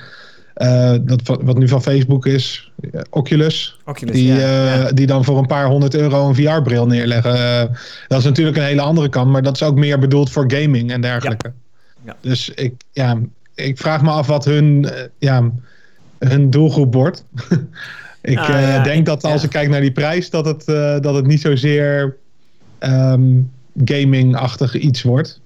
[0.53, 2.70] eh, dat, wat nu van Facebook is,
[3.09, 3.79] Oculus.
[3.85, 4.91] Oculus, Die, ja, eh, ja.
[4.91, 7.35] die dan voor een paar honderd euro een VR-bril neerleggen.
[7.35, 7.75] Eh,
[8.07, 10.91] dat is natuurlijk een hele andere kant, maar dat is ook meer bedoeld voor gaming
[10.91, 11.51] en dergelijke.
[12.05, 12.15] Ja.
[12.21, 13.17] Dus ik, ja,
[13.55, 15.51] ik vraag me af wat hun, eh, ja,
[16.19, 17.25] hun doelgroep wordt.
[18.21, 20.65] ik Nou, eh, ja, denk ik- dat als ik kijk naar die prijs, dat het,
[20.67, 22.17] eh, dat het niet zozeer
[22.79, 23.39] ehm,
[23.85, 25.39] gaming-achtig iets wordt.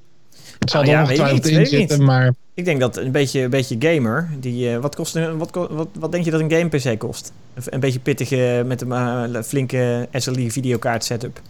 [0.66, 3.12] Het zal Nou ja, weet ik ongetwijfeld niet, in zitten, maar Ik denk dat een
[3.12, 6.40] beetje, een beetje gamer, die, eh, wat, kost een, wat, wat, wat denk je dat
[6.40, 7.32] een game PC kost?
[7.54, 11.42] Een, een beetje pittige, met een eh, flinke SLI videokaart setup.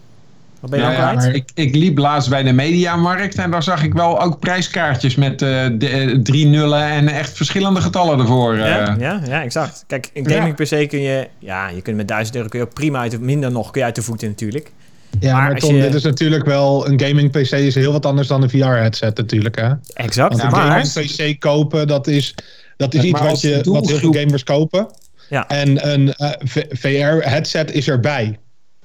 [0.60, 3.84] Wat ben je Nou ja, ik, ik liep laatst bij de Mediamarkt en daar zag
[3.84, 8.54] ik wel ook prijskaartjes met eh, de, drie nullen en echt verschillende getallen ervoor.
[8.54, 8.60] eh.
[8.60, 9.84] Ja, ja, ja, exact.
[9.88, 12.74] Kijk, een gaming PC kun je, ja, je kunt met 1000 euro kun je ook
[12.74, 14.72] prima uit, de- minder nog kun je uit de voeten natuurlijk.
[15.20, 16.88] Ja, Maar maar, Tom, je- dit is natuurlijk wel...
[16.88, 19.72] Een gaming PC is heel wat anders dan een VR-headset natuurlijk, hè?
[19.94, 20.30] Exact.
[20.30, 22.36] Want een maar, gaming PC kopen, dat is,
[22.78, 24.88] dat is iets maar wat, je, wat heel veel gamers kopen.
[25.30, 25.48] Ja.
[25.48, 26.32] En een eh,
[26.70, 28.38] VR-headset is erbij.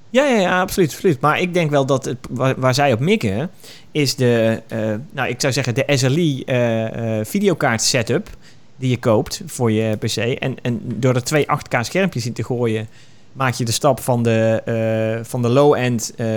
[0.09, 1.19] Ja, ja, ja, absoluut, absoluut.
[1.19, 3.49] Maar ik denk wel dat het, waar, waar zij op mikken,
[3.91, 4.79] is de, eh,
[5.11, 8.29] nou, ik zou zeggen, de SLI eh, eh, videokaart setup
[8.75, 10.15] die je koopt voor je PC.
[10.15, 12.87] En, en door er twee 8K schermpjes in te gooien,
[13.33, 16.27] maak je de stap van de, eh, van de low-end eh,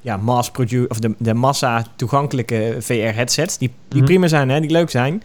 [0.00, 4.06] ja, mass produ- of de, de massa toegankelijke VR headsets, die, die Mhm.
[4.10, 5.22] prima zijn, hè, die leuk zijn,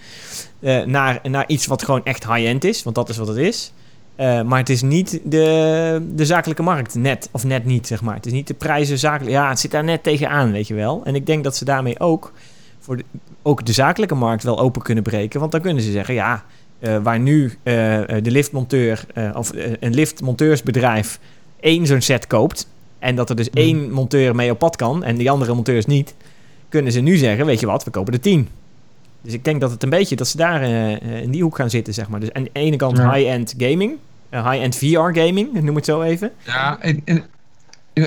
[0.60, 3.73] eh, naar, naar iets wat gewoon echt high-end is, want dat is wat het is.
[4.17, 8.15] Maar het is niet de, de zakelijke markt net, of net niet, zeg maar.
[8.15, 9.32] Het is niet de prijzen zakelijk.
[9.32, 11.01] Ja, het zit daar net tegenaan, weet je wel.
[11.04, 12.34] En ik denk dat ze daarmee ook
[12.80, 13.04] voor de,
[13.41, 15.39] ook de zakelijke markt wel open kunnen breken.
[15.39, 16.43] Want dan kunnen ze zeggen, ja,
[16.86, 17.74] eh, waar nu eh,
[18.21, 21.19] de liftmonteur eh, of een liftmonteursbedrijf
[21.60, 22.67] één zo'n set koopt.
[23.00, 23.58] En dat er dus Mhm.
[23.58, 26.15] één monteur mee op pad kan en die andere monteurs niet.
[26.69, 28.48] Kunnen ze nu zeggen, weet je wat, we kopen er tien.
[29.21, 30.63] Dus ik denk dat het een beetje dat ze daar
[31.21, 32.19] in die hoek gaan zitten, zeg maar.
[32.19, 33.13] Dus aan de ene kant Ja.
[33.13, 33.93] high-end gaming,
[34.32, 36.32] high-end VR gaming, noem het zo even.
[36.45, 37.24] Ja, en, en-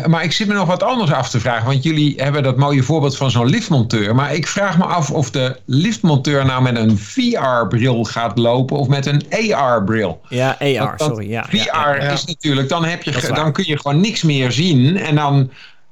[0.07, 1.67] maar ik zit me nog wat anders af te vragen.
[1.67, 4.15] Want jullie hebben dat mooie voorbeeld van zo'n liftmonteur.
[4.15, 8.89] Maar ik vraag me af of de liftmonteur nou met een VR-bril gaat lopen of
[8.89, 9.23] met een
[9.55, 10.21] AR-bril.
[10.29, 11.31] Ja, AR, Want sorry.
[11.31, 12.11] Ja, VR ja, ja.
[12.11, 14.97] is natuurlijk, dan, heb je, dan kun je gewoon niks meer zien.
[14.97, 15.51] En dan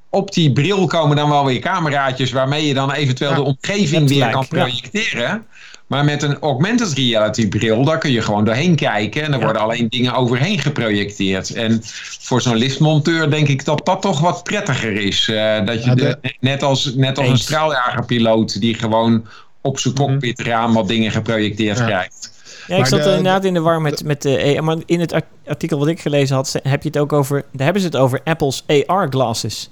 [0.09, 4.29] op die bril komen dan wel weer cameraatjes waarmee je dan eventueel de omgeving weer
[4.29, 5.45] kan projecteren.
[5.87, 9.21] Maar met een augmented reality bril, daar kun je gewoon doorheen kijken.
[9.23, 9.43] En er Ja.
[9.43, 11.53] worden alleen dingen overheen geprojecteerd.
[11.53, 11.79] En
[12.19, 15.27] voor zo'n liftmonteur denk ik dat dat toch wat prettiger is.
[15.29, 19.25] Eh, dat je Ja, de- net als, net als een straaljagerpiloot die gewoon
[19.61, 20.03] op zijn Mhm.
[20.03, 21.85] cockpitraam wat dingen geprojecteerd Ja.
[21.85, 22.31] krijgt.
[22.67, 24.63] Ja, ik Maar zat de- er inderdaad in de war met, met de AR.
[24.63, 27.45] Maar in het art- artikel wat ik gelezen had, heb je het ook over.
[27.51, 29.69] Daar hebben ze het over Apple's AR-glasses.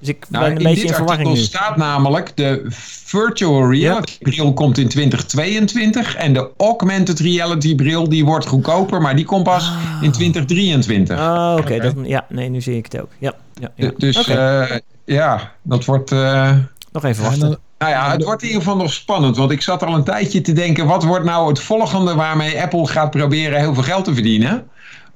[0.00, 1.56] Dus ik Nou, ben een in beetje dit in verwarring artikel nu.
[1.58, 2.64] staat namelijk de
[3.04, 9.16] virtual reality bril komt in 2022 en de augmented reality bril die wordt goedkoper, maar
[9.16, 11.18] die komt pas in 2023.
[11.18, 11.60] Oh, oké.
[11.74, 11.80] Oké.
[11.82, 13.08] dat- Ja, nee, nu zie ik het ook.
[13.18, 13.34] Ja,
[13.76, 16.12] ja, Dus eh, ja, dat wordt.
[16.12, 16.52] eh,
[16.92, 17.58] nog even En wachten.
[17.78, 19.36] nou ja, het wordt in ieder geval nog spannend.
[19.36, 22.86] Want ik zat al een tijdje te denken: wat wordt nou het volgende waarmee Apple
[22.86, 24.68] gaat proberen heel veel geld te verdienen?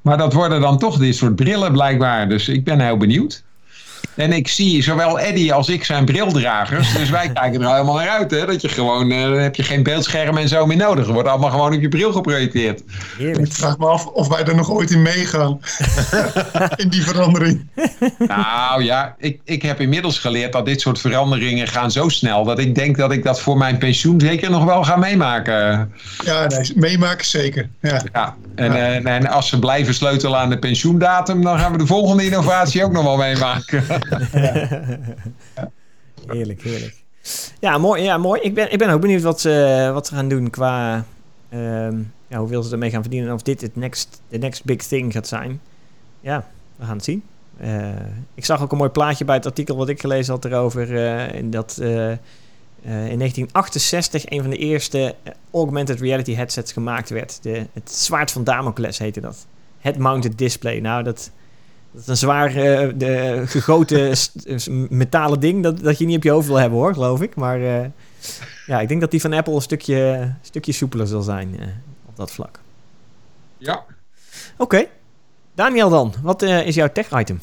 [0.03, 2.29] Maar dat worden dan toch dit soort brillen blijkbaar.
[2.29, 3.45] Dus ik ben heel benieuwd.
[4.15, 6.93] En ik zie zowel Eddie als ik zijn brildragers.
[6.93, 8.31] Dus wij kijken er helemaal naar uit.
[8.31, 8.47] Hè?
[8.47, 11.05] Dat je gewoon, eh, dan heb je geen beeldscherm en zo meer nodig.
[11.05, 12.83] Het wordt allemaal gewoon op je bril geprojecteerd.
[13.19, 13.47] Heerlijk.
[13.47, 15.61] Ik vraag me af of wij er nog ooit in meegaan.
[16.77, 17.67] in die verandering.
[18.19, 22.45] Nou ja, ik, ik heb inmiddels geleerd dat dit soort veranderingen gaan zo snel.
[22.45, 25.93] Dat ik denk dat ik dat voor mijn pensioen zeker nog wel ga meemaken.
[26.25, 27.69] Ja, nee, meemaken zeker.
[27.81, 28.03] Ja.
[28.13, 31.87] Ja, en, eh, en als ze blijven sleutelen aan de pensioendatum, dan gaan we de
[31.87, 33.85] volgende innovatie ook nog wel meemaken.
[36.27, 36.95] Heerlijk, heerlijk.
[37.61, 38.03] Ja, mooi.
[38.03, 38.41] Ja, mooi.
[38.41, 41.05] Ik, ben, ik ben ook benieuwd wat ze, wat ze gaan doen qua...
[41.49, 43.29] ehm, ja, hoeveel ze ermee gaan verdienen.
[43.29, 45.61] En of dit het next, next big thing gaat zijn.
[46.21, 47.23] Ja, we gaan het zien.
[47.57, 47.89] Eh,
[48.35, 50.97] ik zag ook een mooi plaatje bij het artikel wat ik gelezen had erover.
[50.97, 52.11] eh, in dat eh,
[52.83, 55.15] in 1968 een van de eerste
[55.53, 57.43] augmented reality headsets gemaakt werd.
[57.43, 59.47] De, het zwaard van Damocles heette dat.
[59.79, 60.81] Head-mounted display.
[60.81, 61.31] Nou, dat,
[61.95, 64.17] dat is een zwaar eh, de, gegoten
[64.99, 67.35] metalen ding dat, dat je niet op je hoofd wil hebben hoor, geloof ik.
[67.35, 67.85] Maar eh,
[68.67, 71.67] ja, ik denk dat die van Apple een stukje, stukje soepeler zal zijn eh,
[72.07, 72.59] op dat vlak.
[73.59, 73.83] Ja.
[74.57, 74.85] Oké.
[75.55, 77.41] Daniel dan, wat eh, is jouw tech-item?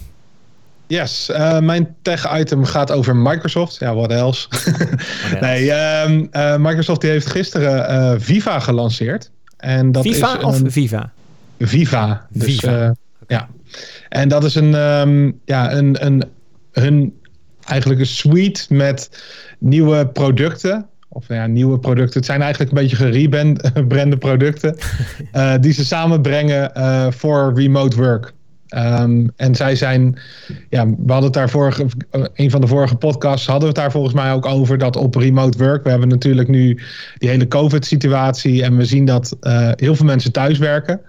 [0.88, 3.80] Yes, eh, mijn tech-item gaat over Microsoft.
[3.80, 4.48] Ja, what else?
[5.42, 9.32] nee, ehm, eh, Microsoft die heeft gisteren eh, Viva gelanceerd.
[9.58, 11.12] En dat FIFA is of een- Viva?
[11.60, 12.26] Viva.
[12.30, 12.96] Dus, Viva.
[13.28, 13.48] Ja.
[14.10, 16.24] En dat is een, ehm, ja, een, een,
[16.72, 17.14] hun
[17.66, 19.24] eigenlijk een suite met
[19.60, 20.86] nieuwe producten.
[21.10, 22.18] Of ja, nieuwe producten.
[22.20, 24.78] Het zijn eigenlijk een beetje gerebrande producten.
[25.32, 28.34] eh, die ze samenbrengen eh, voor remote work.
[28.68, 30.20] Ehm, en zij zijn,
[30.70, 33.84] ja, we hadden het daar vorige, eh, een van de vorige podcasts hadden we het
[33.84, 35.84] daar volgens mij ook over dat op remote work.
[35.84, 36.80] We hebben natuurlijk nu
[37.18, 39.38] die hele COVID-situatie en we zien dat
[39.76, 41.02] heel veel mensen thuiswerken.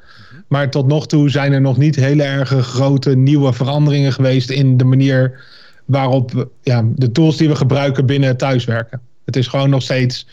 [0.53, 4.77] Maar tot nog toe zijn er nog niet hele erge grote nieuwe veranderingen geweest in
[4.77, 5.45] de manier
[5.85, 9.01] waarop ja, de tools die we gebruiken binnen thuiswerken.
[9.25, 10.27] Het is gewoon nog steeds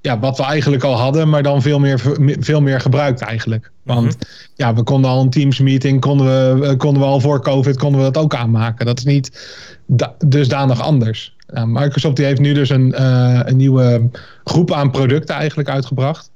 [0.00, 2.02] ja, wat we eigenlijk al hadden, maar dan veel meer,
[2.40, 3.70] veel meer gebruikt eigenlijk.
[3.82, 4.16] Want
[4.54, 8.00] ja, we konden al een Teams meeting, konden we, konden we al voor COVID, konden
[8.00, 8.86] we dat ook aanmaken.
[8.86, 9.48] Dat is niet
[9.86, 11.36] da- dusdanig anders.
[11.46, 14.10] Nou, Microsoft die heeft nu dus een, eh, een nieuwe
[14.44, 16.30] groep aan producten eigenlijk uitgebracht.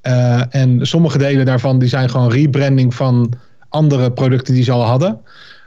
[0.00, 3.32] Eh, en sommige delen daarvan die zijn gewoon rebranding van
[3.68, 5.20] andere producten die ze al hadden.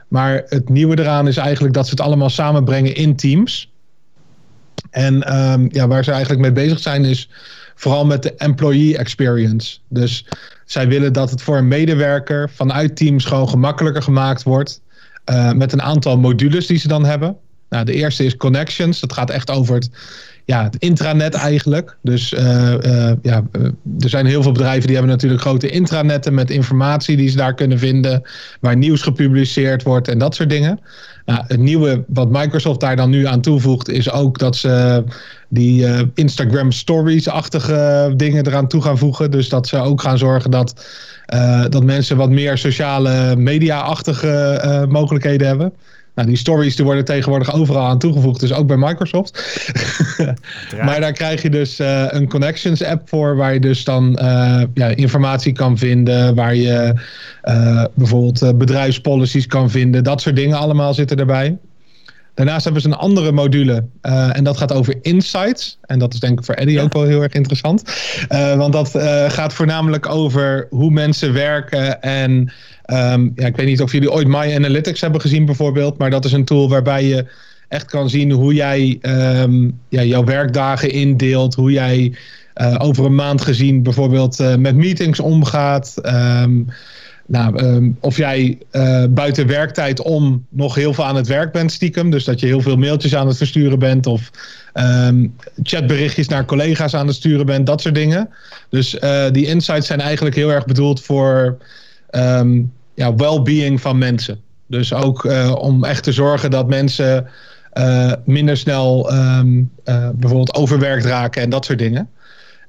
[0.08, 3.72] Maar het nieuwe eraan is eigenlijk dat ze het allemaal samenbrengen in teams.
[4.90, 7.28] En ehm, ja, waar ze eigenlijk mee bezig zijn is
[7.74, 9.78] vooral met de employee experience.
[9.88, 10.26] Dus
[10.64, 14.80] zij willen dat het voor een medewerker vanuit teams gewoon gemakkelijker gemaakt wordt.
[15.30, 17.36] Uh, met een aantal modules die ze dan hebben.
[17.68, 19.00] Nou, de eerste is Connections.
[19.00, 19.90] Dat gaat echt over het,
[20.44, 21.96] ja, het intranet eigenlijk.
[22.02, 23.42] Dus uh, uh, ja,
[23.98, 27.54] er zijn heel veel bedrijven die hebben natuurlijk grote intranetten met informatie die ze daar
[27.54, 28.22] kunnen vinden.
[28.60, 30.80] Waar nieuws gepubliceerd wordt en dat soort dingen.
[31.24, 35.04] Nou, het nieuwe wat Microsoft daar dan nu aan toevoegt is ook dat ze
[35.48, 39.30] die Instagram stories-achtige dingen eraan toe gaan voegen.
[39.30, 40.86] Dus dat ze ook gaan zorgen dat,
[41.68, 45.72] dat mensen wat meer sociale media-achtige mogelijkheden hebben.
[46.14, 49.60] Nou, die stories die worden tegenwoordig overal aan toegevoegd, dus ook bij Microsoft.
[50.86, 54.62] maar daar krijg je dus uh, een Connections app voor, waar je dus dan uh,
[54.74, 56.94] ja, informatie kan vinden, waar je
[57.44, 60.04] uh, bijvoorbeeld bedrijfspolicies kan vinden.
[60.04, 61.58] Dat soort dingen allemaal zitten erbij.
[62.34, 65.78] Daarnaast hebben ze een andere module uh, en dat gaat over insights.
[65.82, 66.82] En dat is denk ik voor Eddie ja.
[66.82, 67.82] ook wel heel erg interessant.
[68.28, 72.02] Uh, want dat uh, gaat voornamelijk over hoe mensen werken.
[72.02, 72.30] En
[72.86, 75.98] um, ja, ik weet niet of jullie ooit My Analytics hebben gezien bijvoorbeeld.
[75.98, 77.26] Maar dat is een tool waarbij je
[77.68, 81.54] echt kan zien hoe jij um, ja, jouw werkdagen indeelt.
[81.54, 82.14] Hoe jij
[82.78, 85.94] over een maand gezien bijvoorbeeld met meetings omgaat.
[86.42, 86.66] Um,
[87.32, 91.72] nou, um, of jij uh, buiten werktijd om nog heel veel aan het werk bent
[91.72, 92.10] stiekem.
[92.10, 94.06] Dus dat je heel veel mailtjes aan het versturen bent.
[94.06, 94.30] Of
[94.74, 97.66] um, chatberichtjes naar collega's aan het sturen bent.
[97.66, 98.28] Dat soort dingen.
[98.68, 101.56] Dus uh, die insights zijn eigenlijk heel erg bedoeld voor
[102.10, 104.40] um, ja, well-being van mensen.
[104.66, 107.26] Dus ook uh, om echt te zorgen dat mensen
[108.24, 109.12] minder snel
[110.14, 112.08] bijvoorbeeld overwerkt raken en dat soort dingen.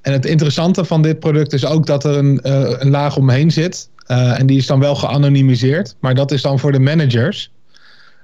[0.01, 2.39] En het interessante van dit product is ook dat er een,
[2.81, 3.91] een laag omheen zit.
[4.07, 5.95] Uh, en die is dan wel geanonimiseerd.
[5.99, 7.51] Maar dat is dan voor de managers.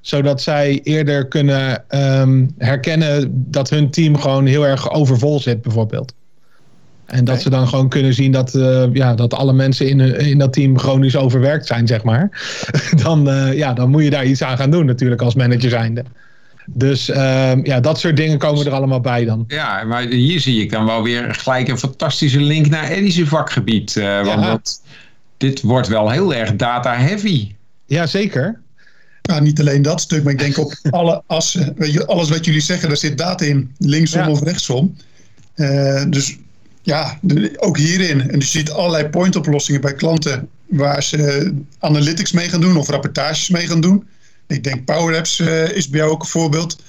[0.02, 6.14] Zodat zij eerder kunnen um, herkennen dat hun team gewoon heel erg overvol zit, bijvoorbeeld.
[7.10, 7.40] En dat okay.
[7.40, 10.78] ze dan gewoon kunnen zien dat, uh, ja, dat alle mensen in, in dat team
[10.78, 12.30] chronisch overwerkt zijn, zeg maar.
[13.04, 16.04] dan, uh, ja, dan moet je daar iets aan gaan doen, natuurlijk, als manager zijnde.
[16.66, 19.44] Dus uh, ja, dat soort dingen komen er allemaal bij dan.
[19.48, 23.94] Ja, maar hier zie ik dan wel weer gelijk een fantastische link naar Eddie's vakgebied.
[23.94, 24.36] Want ja.
[24.36, 24.82] dat,
[25.40, 27.56] dit wordt wel heel erg data-heavy.
[27.86, 28.60] Ja, zeker.
[29.22, 31.74] Nou, niet alleen dat stuk, maar ik denk op alle assen.
[31.78, 33.76] Weet je, alles wat jullie zeggen, daar zit data in.
[33.78, 34.30] Linksom ja.
[34.30, 34.96] of rechtsom.
[35.56, 36.38] Uh, dus
[36.82, 37.20] ja,
[37.58, 38.32] ook hierin.
[38.32, 43.50] En je ziet allerlei point-oplossingen bij klanten waar ze analytics mee gaan doen of rapportages
[43.50, 44.08] mee gaan doen.
[44.48, 46.82] Ik denk Power Apps uh, is bij jou ook een voorbeeld.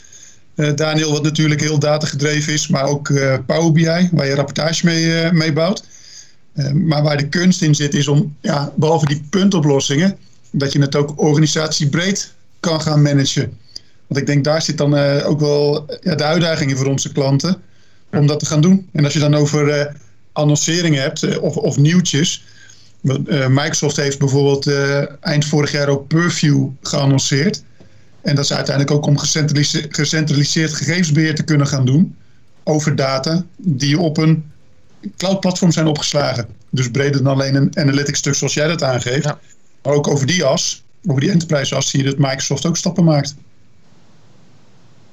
[0.54, 3.12] Uh, Daniel, wat natuurlijk heel datagedreven is, maar ook
[3.46, 5.84] Power BI, waar je rapportage mee, mee bouwt.
[6.54, 10.16] Uh, maar waar de kunst in zit is om, ja, behalve die puntoplossingen,
[10.50, 13.58] dat je het ook organisatiebreed kan gaan managen.
[14.06, 17.56] Want ik denk daar zit dan uh, ook wel ja, de uitdagingen voor onze klanten
[18.12, 18.88] om dat te gaan doen.
[18.92, 19.84] En als je dan over uh,
[20.32, 22.44] annonceringen hebt of, of nieuwtjes.
[23.48, 24.70] Microsoft heeft bijvoorbeeld
[25.20, 27.62] eind vorig jaar ook Purview geannonceerd.
[28.22, 32.16] En dat is uiteindelijk ook om gecentraliseerd, gecentraliseerd gegevensbeheer te kunnen gaan doen
[32.64, 34.44] over data die op een
[35.16, 36.46] cloud-platforms zijn opgeslagen.
[36.70, 39.24] Dus breder dan alleen een analytics stuk zoals jij dat aangeeft.
[39.24, 39.38] Ja.
[39.82, 43.04] Maar ook over die as, over die enterprise as, zie je dat Microsoft ook stappen
[43.04, 43.34] maakt.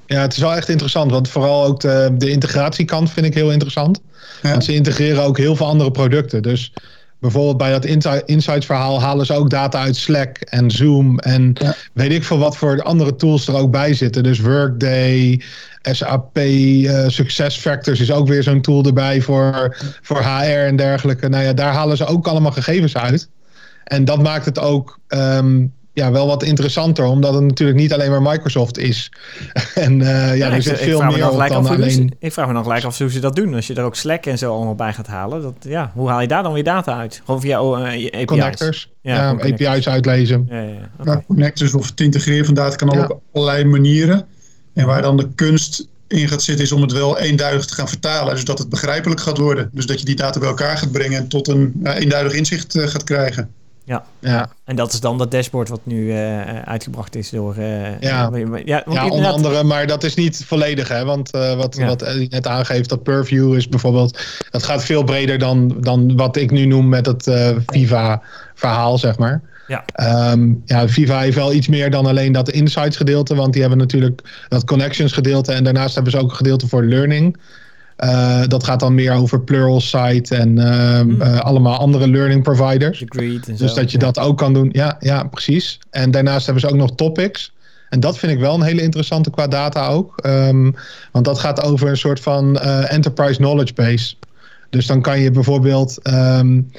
[0.06, 3.52] Ja, het is wel echt interessant, want vooral ook de, de integratiekant vind ik heel
[3.52, 4.00] interessant.
[4.41, 4.50] Ja.
[4.50, 6.41] Want ze integreren ook heel veel andere producten.
[6.41, 6.73] Dus
[7.19, 7.86] bijvoorbeeld bij dat
[8.26, 11.76] Insights verhaal halen ze ook data uit Slack en Zoom en ja.
[11.93, 14.23] weet ik veel wat voor andere tools er ook bij zitten.
[14.23, 15.41] Dus Workday,
[15.91, 21.30] SAP, uh, SuccessFactors is ook weer zo'n tool erbij voor, voor HR en dergelijke.
[21.30, 23.30] Nou ja, daar halen ze ook allemaal gegevens uit.
[23.84, 28.10] En dat maakt het ook um, ja, wel wat interessanter, omdat het natuurlijk niet alleen
[28.10, 29.12] maar Microsoft is.
[29.76, 32.15] en uh, ja, ja, er zit veel meer op dan alleen...
[32.19, 33.54] Ik vraag me dan gelijk af hoe ze dat doen.
[33.54, 35.41] Als je er ook Slack en zo allemaal bij gaat halen.
[35.41, 37.21] Dat, ja, hoe haal je daar dan weer data uit?
[37.26, 38.26] Gewoon via uh, API's?
[38.26, 38.91] Connectors.
[39.02, 39.67] Ja, ja connectors.
[39.67, 40.47] API's uitlezen.
[40.50, 41.13] Ja, ja, okay.
[41.13, 44.26] ja, connectors of het integreren van data kan ook op allerlei manieren.
[44.78, 47.88] En waar dan de kunst in gaat zitten is om het wel eenduidig te gaan
[47.88, 48.34] vertalen.
[48.34, 49.70] Dus dat het begrijpelijk gaat worden.
[49.74, 52.76] Dus dat je die data bij elkaar gaat brengen en tot een uh, eenduidig inzicht
[52.76, 53.50] uh, gaat krijgen.
[53.84, 54.04] Ja.
[54.20, 57.56] ja, en dat is dan dat dashboard wat nu uh, uitgebracht is door...
[57.58, 58.32] Uh, ja,
[58.66, 60.88] ja, ja onder andere, maar dat is niet volledig.
[60.88, 61.06] Hè?
[61.06, 61.86] Want uh, wat, ja.
[61.86, 64.20] wat Ellie net aangeeft, dat Purview is bijvoorbeeld...
[64.50, 67.32] Dat gaat veel breder dan, dan wat ik nu noem met het
[67.66, 69.42] Viva-verhaal, zeg maar.
[69.68, 69.86] Ja.
[70.32, 73.36] Um, ja, Viva heeft wel iets meer dan alleen dat insights gedeelte.
[73.36, 75.54] Want die hebben natuurlijk dat connections gedeelte.
[75.54, 77.38] En daarnaast hebben ze ook een gedeelte voor learning.
[77.98, 81.22] Uh, dat gaat dan meer over Pluralsight en um, mm.
[81.22, 83.04] uh, allemaal andere learning providers.
[83.46, 84.06] dus dat je ja.
[84.06, 84.70] dat ook kan doen.
[84.72, 85.80] Ja, ja, precies.
[85.90, 87.52] En daarnaast hebben ze ook nog topics.
[87.90, 90.26] En dat vind ik wel een hele interessante qua data ook.
[90.26, 90.76] Um,
[91.12, 94.16] want dat gaat over een soort van uh, enterprise knowledge base.
[94.70, 96.72] Dus dan kan je bijvoorbeeld um,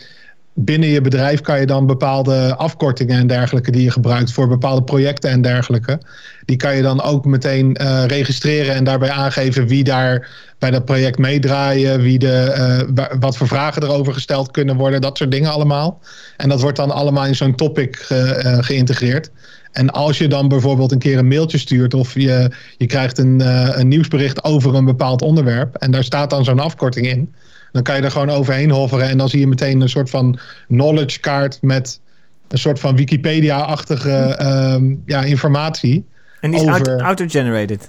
[0.61, 4.83] binnen je bedrijf kan je dan bepaalde afkortingen en dergelijke die je gebruikt voor bepaalde
[4.83, 6.01] projecten en dergelijke.
[6.45, 10.85] Die kan je dan ook meteen uh, registreren en daarbij aangeven wie daar bij dat
[10.85, 12.55] project meedraaien, wie de,
[12.95, 16.01] uh, wat voor vragen erover gesteld kunnen worden, dat soort dingen allemaal.
[16.37, 19.31] En dat wordt dan allemaal in zo'n topic ge, uh, geïntegreerd.
[19.73, 23.41] En als je dan bijvoorbeeld een keer een mailtje stuurt of je, je krijgt een,
[23.79, 27.35] een nieuwsbericht over een bepaald onderwerp en daar staat dan zo'n afkorting in,
[27.73, 30.39] dan kan je er gewoon overheen hoveren en dan zie je meteen een soort van
[30.69, 32.01] knowledge kaart met
[32.49, 34.39] een soort van Wikipedia-achtige
[34.75, 36.05] um, ja, informatie.
[36.41, 37.01] En die is over...
[37.01, 37.89] auto-generated?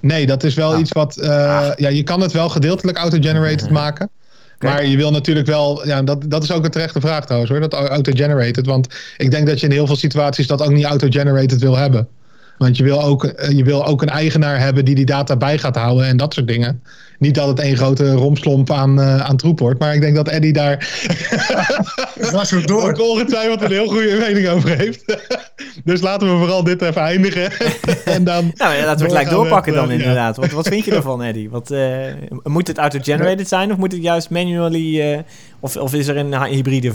[0.00, 0.80] Nee, dat is wel ah.
[0.80, 1.18] iets wat.
[1.18, 1.72] Uh, ah.
[1.76, 4.10] Ja, je kan het wel gedeeltelijk auto-generated maken.
[4.58, 7.60] Maar je wil natuurlijk wel, ja, dat, dat is ook een terechte vraag trouwens hoor,
[7.60, 8.66] dat auto-generated.
[8.66, 12.08] Want ik denk dat je in heel veel situaties dat ook niet auto-generated wil hebben.
[12.58, 15.58] Want je wil, ook, eh, je wil ook een eigenaar hebben die die data bij
[15.58, 16.82] gaat houden en dat soort dingen.
[17.20, 19.78] Niet dat het één grote romslomp aan, uh, aan troep wordt.
[19.80, 20.88] Maar ik denk dat Eddie daar
[22.32, 22.82] ja, zo door.
[22.82, 25.04] ook ongetwijfeld een heel goede mening over heeft.
[25.84, 27.52] dus laten we vooral dit even eindigen.
[28.04, 30.36] en dan nou, laten we het gelijk doorpakken dan inderdaad.
[30.36, 31.50] Wat, wat vind je ervan, Eddie?
[31.50, 32.04] Wat, uh,
[32.42, 35.12] moet het auto-generated zijn of moet het juist manually...
[35.12, 35.18] Uh,
[35.62, 36.92] of, of is er een hybride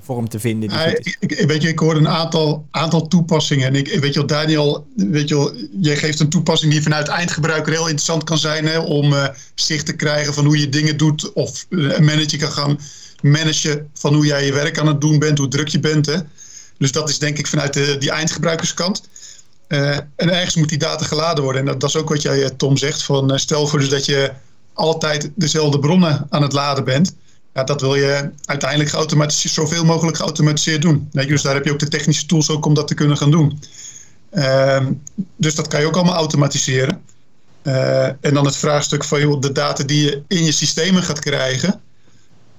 [0.00, 0.68] vorm te vinden?
[0.68, 3.66] Die ja, ik, ik, weet je, ik hoor een aantal, aantal toepassingen.
[3.66, 7.82] En ik weet je, Daniel, weet je, jij geeft een toepassing die vanuit eindgebruiker heel
[7.82, 9.14] interessant kan zijn hè, om
[9.54, 11.32] zicht te krijgen van hoe je dingen doet.
[11.32, 12.78] Of een manager kan gaan
[13.22, 16.06] managen van hoe jij je werk aan het doen bent, hoe druk je bent.
[16.06, 16.16] Hè.
[16.78, 19.02] Dus dat is denk ik vanuit de, die eindgebruikerskant.
[19.68, 21.68] Uh, en ergens moet die data geladen worden.
[21.68, 23.02] En dat, is ook wat jij, eh, Tom, zegt.
[23.02, 24.32] Van, stel voor dus dat je
[24.72, 27.14] altijd dezelfde bronnen aan het laden bent.
[27.54, 28.90] Ja, dat wil je uiteindelijk
[29.28, 31.08] zoveel mogelijk geautomatiseerd doen.
[31.12, 33.62] Dus daar heb je ook de technische tools ook om dat te kunnen gaan doen.
[34.32, 34.86] Uh,
[35.36, 37.00] dus dat kan je ook allemaal automatiseren.
[37.62, 41.18] Uh, en dan het vraagstuk van joh, de data die je in je systemen gaat
[41.18, 41.80] krijgen,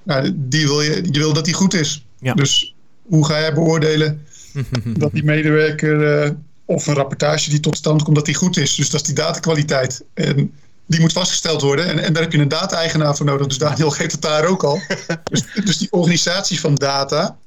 [0.03, 2.05] nou, die wil je, je wil dat die goed is.
[2.19, 2.33] Ja.
[2.33, 4.25] Dus hoe ga jij beoordelen
[4.97, 6.31] dat die medewerker uh,
[6.65, 8.75] of een rapportage die tot stand komt, dat die goed is?
[8.75, 10.03] Dus dat is die datakwaliteit.
[10.13, 10.53] En
[10.85, 11.87] die moet vastgesteld worden.
[11.87, 13.47] En, en daar heb je een data-eigenaar voor nodig.
[13.47, 14.81] Dus Daniel geeft het daar ook al.
[15.31, 17.37] dus, dus die organisatie van data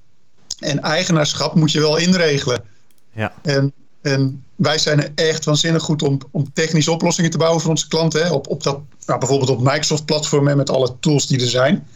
[0.59, 2.64] en eigenaarschap moet je wel inregelen.
[3.12, 3.33] Ja.
[3.42, 3.73] En
[4.07, 8.25] en wij zijn echt waanzinnig goed om, om technische oplossingen te bouwen voor onze klanten.
[8.25, 8.33] Hè.
[8.33, 11.87] Op, op dat, nou, bijvoorbeeld op Microsoft-platform met alle tools die er zijn.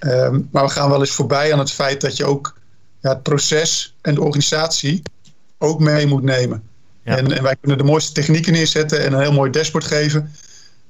[0.00, 2.58] Um, maar we gaan wel eens voorbij aan het feit dat je ook
[3.00, 5.02] ja, het proces en de organisatie
[5.58, 6.62] ook mee moet nemen.
[7.04, 7.16] Ja.
[7.16, 10.32] En, en, wij kunnen de mooiste technieken neerzetten en een heel mooi dashboard geven.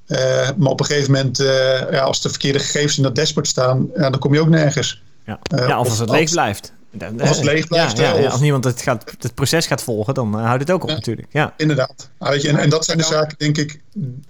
[0.07, 0.19] Uh,
[0.57, 1.47] maar op een gegeven moment, uh,
[1.91, 5.03] ja, als de verkeerde gegevens in dat dashboard staan, ja, dan kom je ook nergens.
[5.25, 6.73] Ja, uh, ja of als het leeg blijft.
[7.19, 7.99] Als het leeg blijft.
[7.99, 10.83] Ja, ja, als niemand het, gaat, het proces gaat volgen, dan uh, houdt het ook
[10.83, 11.29] op natuurlijk.
[11.31, 11.55] Ja.
[11.57, 12.11] Inderdaad.
[12.19, 13.81] Ah, weet je, en, en dat zijn de zaken, denk ik,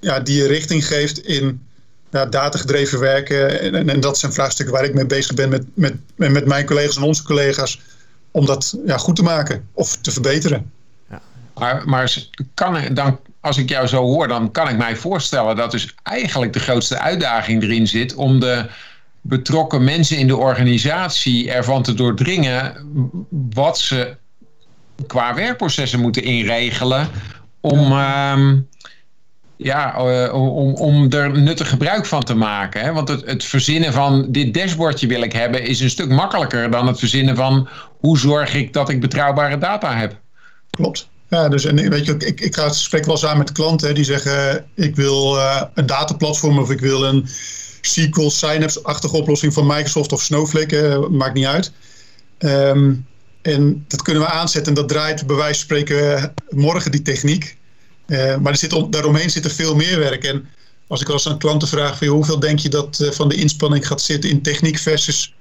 [0.00, 1.66] ja, die je richting geeft in
[2.10, 3.60] ja, datagedreven werken.
[3.60, 6.66] En, en, en, dat zijn vraagstukken waar ik mee bezig ben met, met, met mijn
[6.66, 7.80] collega's en onze collega's.
[8.30, 10.72] Om dat ja, goed te maken of te verbeteren.
[11.10, 11.20] Ja.
[11.54, 12.18] Maar, maar
[12.54, 16.52] kan, dan, als ik jou zo hoor, dan kan ik mij voorstellen dat dus eigenlijk
[16.52, 18.66] de grootste uitdaging erin zit om de
[19.28, 22.74] betrokken mensen in de organisatie ervan te doordringen
[23.52, 24.16] wat ze
[25.06, 27.08] qua werkprocessen moeten inregelen
[27.60, 28.52] om, uh,
[29.56, 32.80] ja, uh, om, om er nuttig gebruik van te maken.
[32.80, 32.92] Hè?
[32.92, 36.86] Want het, het verzinnen van dit dashboardje wil ik hebben is een stuk makkelijker dan
[36.86, 37.68] het verzinnen van
[38.00, 40.20] hoe zorg ik dat ik betrouwbare data heb.
[40.70, 41.08] Klopt.
[41.28, 44.04] Ja, dus en weet je, ik, ik ga het gesprek wel aan met klanten die
[44.04, 47.28] zeggen: ik wil uh, een dataplatform of ik wil een
[47.87, 51.72] SQL, Synapse-achtige oplossing van Microsoft of Snowflake, uh, maakt niet uit.
[52.38, 53.07] Um,
[53.42, 57.03] en dat kunnen we aanzetten en dat draait bij wijze van spreken eh, morgen die
[57.03, 57.57] techniek.
[58.07, 60.25] Uh, maar er zit om, daaromheen zit er veel meer werk.
[60.25, 60.49] En
[60.87, 64.03] als ik als aan klanten vraag van hoeveel denk je dat van de inspanning gaat
[64.03, 65.34] zitten in techniek versus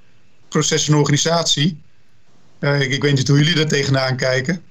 [0.49, 1.77] proces en organisatie.
[2.59, 4.61] Ik, ik, weet niet hoe jullie er tegenaan kijken.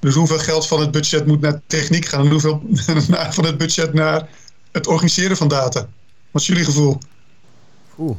[0.00, 2.62] Dus hoeveel geld van het budget moet naar techniek gaan en hoeveel
[3.30, 4.28] van het budget naar
[4.72, 5.88] het organiseren van data?
[6.30, 6.98] Wat is jullie gevoel?
[7.98, 8.16] Oeh.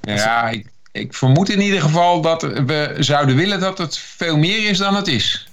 [0.00, 4.68] Ja, ik, ik vermoed in ieder geval dat we zouden willen dat het veel meer
[4.68, 5.46] is dan het is.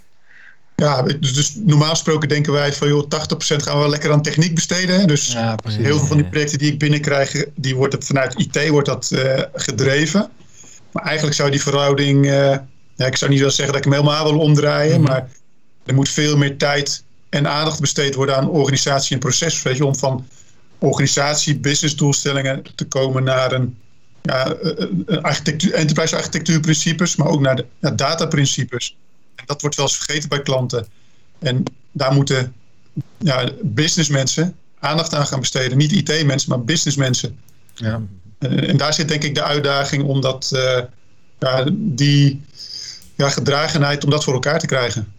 [0.76, 3.08] Ja, dus, dus normaal gesproken denken wij van joh, 80%
[3.56, 5.08] gaan we lekker aan techniek besteden.
[5.08, 8.39] Dus ja, precies, heel veel van die projecten die ik binnenkrijg, die wordt het vanuit
[8.39, 10.30] IT wordt dat, uh, gedreven.
[10.91, 12.32] Maar eigenlijk zou die verhouding, uh,
[12.95, 15.10] ja, ik zou niet willen zeggen dat ik hem helemaal wil omdraaien, mhm.
[15.10, 15.30] maar
[15.86, 19.62] er moet veel meer tijd en aandacht besteed worden aan organisatie en proces.
[19.62, 20.28] Weet je, om van
[20.80, 23.78] organisatie, businessdoelstellingen te komen naar een,
[24.22, 24.56] ja,
[25.22, 28.96] architectuur, enterprise architectuurprincipes, maar ook naar, de, naar dataprincipes.
[29.36, 30.88] En dat wordt wel eens vergeten bij klanten.
[31.40, 32.54] En daar moeten
[33.18, 35.78] ja, businessmensen aandacht aan gaan besteden.
[35.78, 37.40] Niet IT-mensen, maar businessmensen.
[37.74, 38.02] Ja.
[38.40, 40.80] En, en, daar zit denk ik de uitdaging om dat, uh,
[41.40, 42.42] ja, die
[43.16, 45.14] ja, gedragenheid, om dat voor elkaar te krijgen.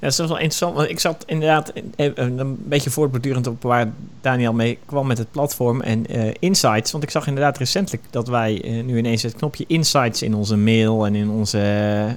[0.00, 0.74] Ja, dat is wel interessant.
[0.74, 5.80] Want ik zat inderdaad een beetje voortbordurend op waar Daniel mee kwam met het platform
[5.80, 6.92] en uh, insights.
[6.92, 10.56] Want ik zag inderdaad recentelijk dat wij uh, nu ineens het knopje insights in onze
[10.56, 11.58] mail en in onze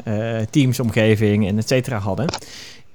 [0.08, 2.28] uh, Teams-omgeving en et cetera hadden.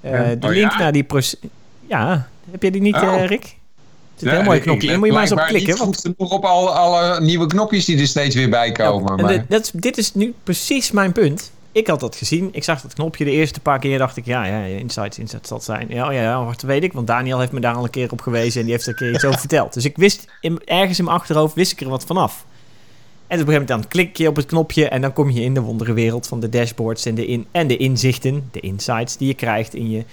[0.00, 1.40] de oh, link naar die proces.
[1.86, 3.24] Ja, heb je die niet, oh.
[3.24, 3.42] Rick?
[3.42, 4.98] Er zit een heel mooi knopje in.
[4.98, 5.72] Moet je maar eens op klikken.
[5.72, 9.16] Niet goed genoeg op al, alle nieuwe knopjes die er steeds weer bij komen.
[9.16, 9.44] Ja, maar.
[9.48, 12.48] dat, dit is nu precies mijn punt ik had dat gezien.
[12.52, 13.98] Ik zag dat knopje de eerste paar keer.
[13.98, 15.86] Dacht ik, ja, ja, Insights, Insights zal zijn.
[15.88, 16.92] Ja, ja, ja, wat weet ik.
[16.92, 18.60] Want Daniel heeft me daar al een keer op gewezen.
[18.60, 19.74] En die heeft er een keer iets over verteld.
[19.74, 22.32] Dus ik wist, in, ergens in mijn achterhoofd wist ik er wat vanaf.
[22.34, 24.88] En op een gegeven moment dan klik je op het knopje.
[24.88, 27.66] En dan kom je in de wondere wereld van de dashboards en de, in, en
[27.66, 28.48] de inzichten.
[28.52, 30.04] De insights die je krijgt in je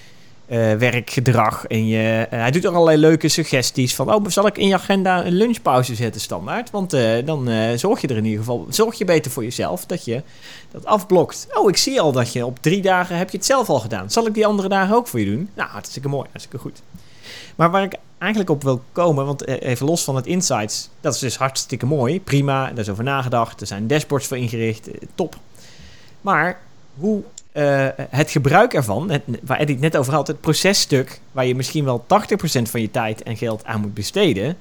[0.48, 1.66] uh, werkgedrag.
[1.66, 4.14] En je, uh, hij doet er allerlei leuke suggesties van...
[4.14, 6.72] oh, zal ik in je agenda een lunchpauze zetten standaard?
[6.72, 8.66] Want uh, dan zorg je er in ieder geval...
[8.70, 10.22] zorg je beter voor jezelf dat je
[10.72, 11.48] dat afblokt.
[11.54, 14.12] Oh, ik zie al dat je op drie dagen heb je het zelf al gedaan.
[14.12, 15.50] Zal ik die andere dagen ook voor je doen?
[15.54, 16.82] Nou, hartstikke mooi, hartstikke goed.
[17.56, 19.26] Maar waar ik eigenlijk op wil komen...
[19.26, 20.90] want even los van het insights...
[21.02, 23.62] dat is dus hartstikke mooi, prima, daar is over nagedacht...
[23.62, 25.36] er zijn dashboards voor ingericht, top.
[26.22, 26.60] Maar
[26.96, 27.24] hoe
[27.54, 31.56] uh, het gebruik ervan, het, waar Eddie het net over had, het processtuk waar je
[31.56, 32.08] misschien wel 80%
[32.62, 34.58] van je tijd en geld aan moet besteden,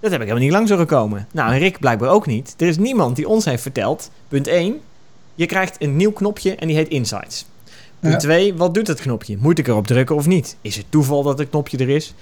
[0.00, 1.28] dat heb ik helemaal niet lang zo gekomen.
[1.32, 2.54] Nou, en Rick blijkbaar ook niet.
[2.58, 4.80] Er is niemand die ons heeft verteld, punt 1,
[5.34, 7.46] je krijgt een nieuw knopje en die heet Insights.
[8.00, 9.36] Punt 2, wat doet dat knopje?
[9.40, 10.56] Moet ik erop drukken of niet?
[10.60, 12.14] Is het toeval dat het knopje er is?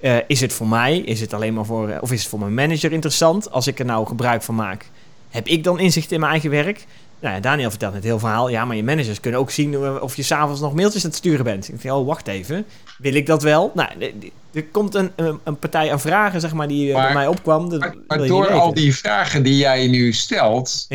[0.00, 0.98] Uh, is het voor mij?
[0.98, 3.50] Is het alleen maar voor, of is het voor mijn manager interessant?
[3.50, 4.90] Als ik er nou gebruik van maak,
[5.30, 6.86] heb ik dan inzicht in mijn eigen werk?
[7.20, 8.48] Nou ja, Daniel vertelt het heel verhaal.
[8.48, 11.44] Ja, maar je managers kunnen ook zien of je s'avonds nog mailtjes aan het sturen
[11.44, 11.68] bent.
[11.68, 12.66] Ik denk, oh, wacht even.
[12.98, 13.72] Wil ik dat wel?
[13.74, 13.88] Nou,
[14.56, 15.10] er komt een,
[15.44, 17.78] een, partij aan vragen, zeg maar, die eh, bij mij opkwam.
[18.06, 20.86] maar, door al die vragen die jij nu stelt,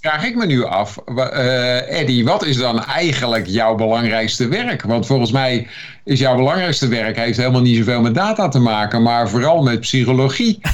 [0.00, 4.82] vraag ik me nu af, uh, Eddie, wat is dan eigenlijk jouw belangrijkste werk?
[4.82, 5.68] Want volgens mij
[6.04, 9.80] is jouw belangrijkste werk heeft helemaal niet zoveel met data te maken, maar vooral met
[9.80, 10.58] psychologie.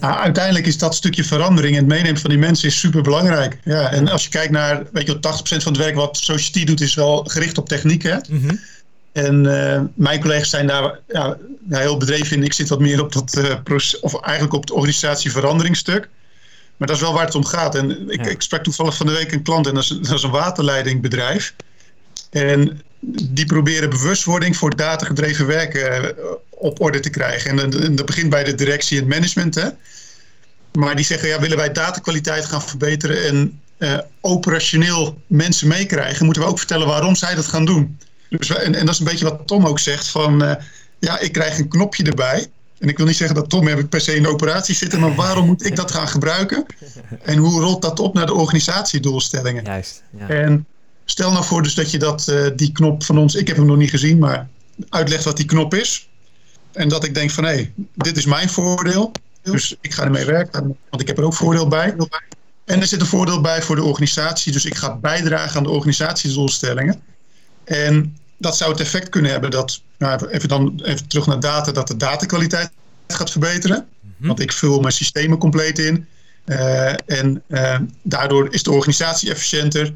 [0.00, 3.58] Nou, uiteindelijk is dat stukje verandering en het meenemen van die mensen is super belangrijk.
[3.64, 6.80] Ja, en als je kijkt naar, weet je, 80% van het werk wat Society doet,
[6.80, 8.02] is wel gericht op techniek.
[8.02, 8.16] Hè?
[8.28, 8.60] Mm
[9.12, 11.36] en uh, mijn collega's zijn daar ja,
[11.68, 12.42] heel bedreven in.
[12.42, 16.08] Ik zit wat meer op dat uh, proces, of eigenlijk op het organisatieveranderingsstuk.
[16.76, 17.74] Maar dat is wel waar het om gaat.
[17.74, 20.22] En ik, ik sprak toevallig van de week een klant en dat is, dat is
[20.22, 21.54] een waterleidingbedrijf.
[22.30, 22.82] En
[23.22, 26.10] die proberen bewustwording voor datagedreven werken uh,
[26.50, 27.50] op orde te krijgen.
[27.50, 29.54] En, en, dat begint bij de directie en management.
[29.54, 29.68] Hè.
[30.72, 33.60] Maar die zeggen, ja, willen wij datakwaliteit gaan verbeteren en
[34.20, 37.98] operationeel mensen meekrijgen, moeten we ook vertellen waarom zij dat gaan doen.
[38.38, 40.54] Dus, en, en dat is een beetje wat Tom ook zegt van, uh,
[40.98, 42.46] ja, ik krijg een knopje erbij.
[42.78, 45.00] En ik wil niet zeggen dat Tom heb ik per se in de operatie zitten,
[45.00, 46.66] maar waarom moet ik dat gaan gebruiken?
[47.22, 49.64] En hoe rolt dat op naar de organisatiedoelstellingen?
[49.64, 50.02] Juist.
[50.18, 50.28] Ja.
[50.28, 50.66] En
[51.04, 53.66] stel nou voor dus dat je dat, uh, die knop van ons, ik heb hem
[53.66, 54.48] nog niet gezien, maar
[54.88, 56.08] uitlegt wat die knop is.
[56.72, 59.12] En dat ik denk van hé, hey, dit is mijn voordeel.
[59.42, 61.94] Dus ik ga ermee werken, want ik heb er ook voordeel bij.
[62.64, 64.52] En er zit een voordeel bij voor de organisatie.
[64.52, 67.02] Dus ik ga bijdragen aan de organisatiedoelstellingen.
[67.64, 71.72] En dat zou het effect kunnen hebben dat, nou even dan even terug naar data,
[71.72, 72.70] dat de datakwaliteit
[73.06, 73.86] gaat verbeteren.
[74.00, 74.26] Mhm.
[74.26, 76.06] Want ik vul mijn systemen compleet in.
[76.46, 79.94] Uh, en uh, daardoor is de organisatie efficiënter,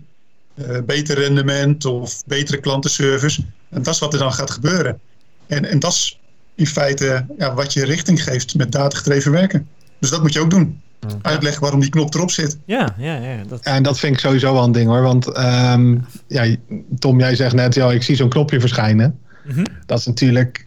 [0.54, 3.44] uh, beter rendement of betere klantenservice.
[3.68, 5.00] En dat is wat er dan gaat gebeuren.
[5.46, 6.18] En, en dat is
[6.54, 9.68] in feite ja, wat je richting geeft met datagedreven werken.
[9.98, 10.80] Dus dat moet je ook doen
[11.22, 12.58] uitleggen waarom die knop erop zit.
[12.64, 13.42] Ja, ja, ja.
[13.48, 13.62] Dat...
[13.62, 15.02] En dat vind ik sowieso wel een ding hoor.
[15.02, 16.56] Want um, ja,
[16.98, 19.18] Tom, jij zegt net, ja, ik zie zo'n knopje verschijnen.
[19.44, 20.66] Mm Dat is natuurlijk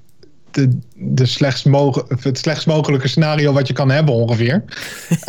[0.52, 1.66] de, de slechtst
[2.20, 4.64] het slechtst mogelijke scenario wat je kan hebben ongeveer.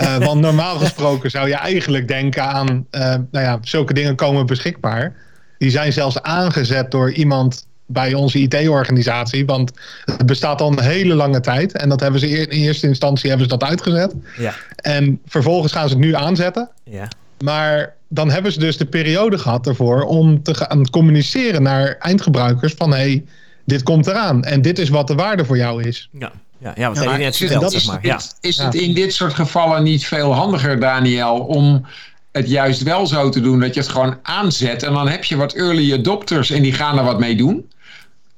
[0.01, 4.46] uh, want normaal gesproken zou je eigenlijk denken aan, uh, nou ja, zulke dingen komen
[4.46, 5.16] beschikbaar.
[5.59, 9.47] Die zijn zelfs aangezet door iemand bij onze IT-organisatie.
[9.47, 9.72] Want
[10.05, 11.72] het bestaat al een hele lange tijd.
[11.72, 14.14] En dat hebben ze in eerste instantie hebben ze dat uitgezet.
[14.38, 14.55] Ja.
[14.76, 16.70] En vervolgens gaan ze het nu aanzetten.
[16.84, 17.09] Ja.
[17.45, 22.74] Maar dan hebben ze dus de periode gehad ervoor om te gaan communiceren naar eindgebruikers
[22.76, 23.24] van hey,
[23.64, 26.09] dit komt eraan en dit is wat de waarde voor jou is.
[26.12, 26.32] Ja.
[26.59, 27.99] Ja, ja wat ja, net verteld, zeg maar.
[28.03, 28.20] Ja.
[28.41, 31.86] Is het in dit soort gevallen niet veel handiger, Daniel, om
[32.32, 35.36] het juist wel zo te doen dat je het gewoon aanzet en dan heb je
[35.36, 37.70] wat early adopters en die gaan er wat mee doen?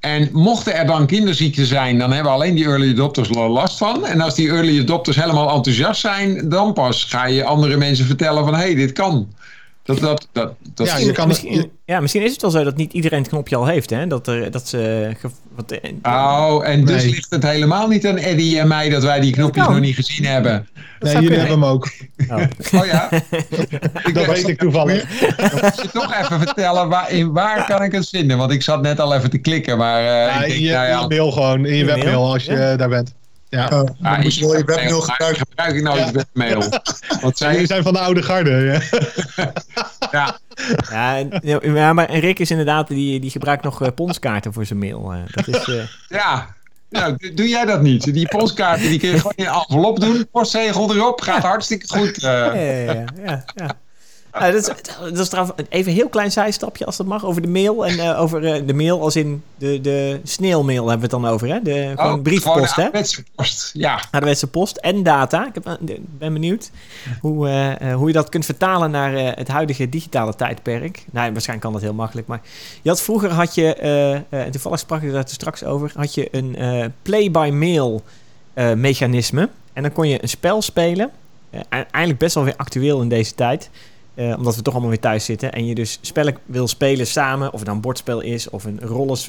[0.03, 4.07] En mochten er dan kinderziekten zijn, dan hebben alleen die early adopters er last van.
[4.07, 8.45] En als die early adopters helemaal enthousiast zijn, dan pas ga je andere mensen vertellen
[8.45, 9.29] van hé, hey, dit kan.
[9.83, 12.93] Dat, dat, dat, dat ja, kan misschien, ja, misschien is het wel zo dat niet
[12.93, 13.91] iedereen het knopje al heeft.
[13.91, 14.07] Hè?
[14.07, 15.11] Dat, er, dat ze,
[15.55, 19.33] wat, oh, en dus ligt het helemaal niet aan Eddie en mij dat wij die
[19.33, 20.69] knopjes nog niet gezien hebben.
[21.01, 21.91] nee, jullie hebben hem ook.
[22.29, 22.43] Oh,
[22.75, 23.09] oh ja?
[24.13, 25.05] dat weet ik toevallig.
[25.11, 28.39] Moet je toch even vertellen, waar, in waar kan ik het vinden?
[28.39, 30.01] Want ik zat net al even te klikken, maar...
[30.01, 32.33] Uh, ja, ik denk, in, je, nou ja, in je mail gewoon, in je webmail
[32.33, 32.77] als je ja.
[32.77, 33.15] daar bent.
[33.49, 35.47] Ja, uh, ah, moet je wel je webmail gebruiken.
[35.49, 36.07] Gebruik ik nou ja.
[36.07, 36.63] je webmail?
[37.21, 37.53] Want zij...
[37.53, 38.81] Jullie zijn van de oude garde.
[40.13, 40.39] Ja.
[40.91, 41.61] ja.
[41.63, 45.15] ja, maar Rick is inderdaad, die, die gebruikt nog uh, ponskaarten voor zijn mail.
[45.15, 45.83] Uh, dat is, uh...
[46.09, 46.55] Ja,
[46.91, 48.15] nou, doe jij dat niet?
[48.15, 52.21] Die postkaarten die kun je gewoon in een envelop doen, postzegel erop, gaat hartstikke goed.
[52.21, 53.79] Ja, ja, ja, ja.
[54.33, 57.43] Nou, dat, is, dat is trouwens even een heel klein zijstapje, als dat mag, over
[57.43, 57.87] de mail.
[57.87, 61.33] En uh, over uh, de mail als in de, de sneeuwmail hebben we het dan
[61.33, 61.63] over, hè?
[61.63, 62.91] De gewoon oh, briefpost, hè?
[63.35, 64.01] post, ja.
[64.11, 65.47] Ouderwetse post en data.
[65.47, 65.79] Ik heb,
[66.19, 66.71] ben benieuwd
[67.21, 67.49] hoe,
[67.95, 71.05] hoe je dat kunt vertalen naar het huidige digitale tijdperk.
[71.11, 72.41] Nou, waarschijnlijk kan dat heel makkelijk, maar
[72.83, 76.57] je had vroeger had je, toevallig sprak ik daar straks over, had je een
[77.03, 78.03] play-by-mail
[78.77, 79.49] mechanisme.
[79.73, 81.11] En dan kon je een spel spelen.
[81.69, 83.71] eigenlijk best wel weer actueel in deze tijd.
[84.15, 85.53] Uh, omdat we toch allemaal weer thuis zitten.
[85.53, 87.47] En je dus spellen wil spelen samen.
[87.47, 88.51] Of het nou een bordspel is.
[88.51, 88.81] Of een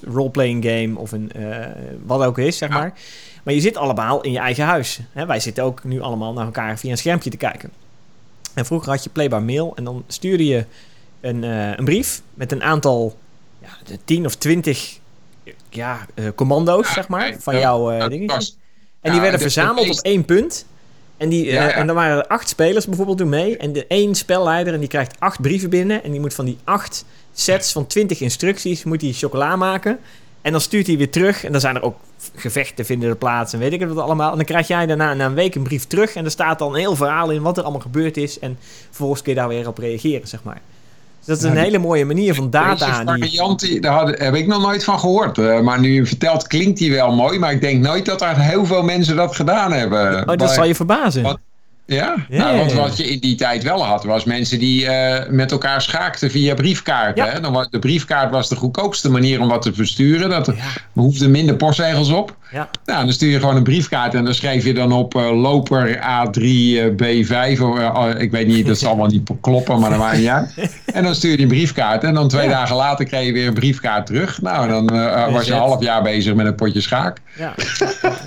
[0.03, 0.99] roleplaying game.
[0.99, 1.65] Of een uh,
[2.05, 2.93] wat ook is, zeg maar.
[3.43, 4.99] Maar je zit allemaal in je eigen huis.
[5.11, 7.71] Hè, wij zitten ook nu allemaal naar elkaar via een schermpje te kijken.
[8.53, 9.73] En vroeger had je Playbar Mail.
[9.75, 10.65] En dan stuurde je
[11.21, 13.17] een, uh, een brief met een aantal...
[13.61, 14.99] Ja, 10 of 20
[15.69, 16.05] ja,
[16.36, 17.36] commando's, zeg maar.
[17.39, 18.57] Van jouw dingetjes.
[19.01, 20.65] En die werden verzameld op één punt.
[21.24, 23.57] En, die, uh, en dan waren er acht spelers bijvoorbeeld doen mee.
[23.57, 26.03] En de één spelleider en die krijgt acht brieven binnen.
[26.03, 29.99] En die moet van die acht sets van twintig instructies moet hij chocola maken.
[30.41, 31.43] En dan stuurt hij weer terug.
[31.43, 31.95] En dan zijn er ook
[32.36, 34.32] gevechten vinden er plaats en weet ik het wat allemaal.
[34.32, 36.15] En dan krijg jij daarna na een week een brief terug.
[36.15, 38.39] En er staat dan een heel verhaal in wat er allemaal gebeurd is.
[38.39, 38.57] En
[38.88, 40.61] vervolgens kun je daar weer op reageren, zeg maar
[41.26, 43.03] dat is een hele mooie manier van data.
[43.03, 45.38] Deze variant, daar heb ik nog nooit van gehoord.
[45.38, 47.39] Uh, maar nu je vertelt, klinkt die wel mooi.
[47.39, 50.19] Maar ik denk nooit dat er heel veel mensen dat gedaan hebben.
[50.19, 51.39] Oh, dat maar, zal je verbazen.
[51.86, 55.51] Ja, nou, want wat je in die tijd wel had, was mensen die uh, met
[55.51, 57.32] elkaar schaakten via briefkaarten.
[57.32, 57.39] Hè?
[57.39, 60.30] Dan was, de briefkaart was de goedkoopste manier om wat te versturen.
[60.30, 60.63] Dat er, ja.
[60.93, 62.36] hoefde minder postzegels op.
[62.54, 62.70] Ja.
[62.86, 65.97] Nou, dan stuur je gewoon een briefkaart en dan schrijf je dan op uh, loper
[65.97, 67.62] A3 uh, B5.
[67.62, 70.54] Of, ik weet niet, dat zal allemaal niet kloppen, maar dat maakt niet uit.
[70.93, 72.51] En dan stuur je een briefkaart en dan twee ja.
[72.51, 74.41] dagen later kreeg je weer een briefkaart terug.
[74.41, 74.86] Nou, dan
[75.32, 77.18] was je een half jaar bezig met een potje schaak.
[77.38, 77.54] Ja.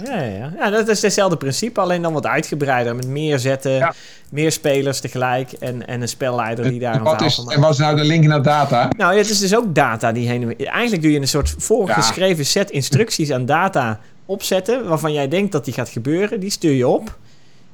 [0.04, 0.52] Ja, ja.
[0.58, 2.96] ja, dat is hetzelfde principe, alleen dan wat uitgebreider.
[2.96, 3.94] Met meer zetten,
[4.30, 7.78] meer spelers tegelijk en, en een spelleider die daar een wat is, En wat is
[7.78, 8.88] nou de link naar data?
[8.96, 12.70] Nou, het is dus ook data die heen Eigenlijk doe je een soort voorgeschreven set
[12.70, 14.88] instructies aan data opzetten...
[14.88, 16.40] waarvan jij denkt dat die gaat gebeuren.
[16.40, 17.18] Die stuur je op.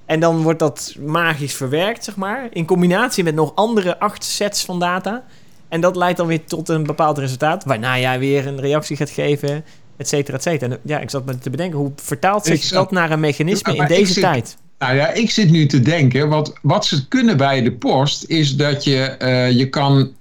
[0.06, 2.48] En dan wordt dat magisch verwerkt, zeg maar.
[2.52, 5.24] In combinatie met nog andere acht sets van data.
[5.68, 7.64] En dat leidt dan weer tot een bepaald resultaat...
[7.64, 9.64] waarna jij weer een reactie gaat geven
[9.96, 10.72] et cetera, et cetera.
[10.72, 13.86] En ja, ik zat me te bedenken, hoe vertaalt zich dat naar een mechanisme in
[13.86, 14.56] deze tijd?
[14.78, 18.56] Nou ja, ik zit nu te denken, wat, wat ze kunnen bij de post is
[18.56, 20.12] dat je, uh, je kan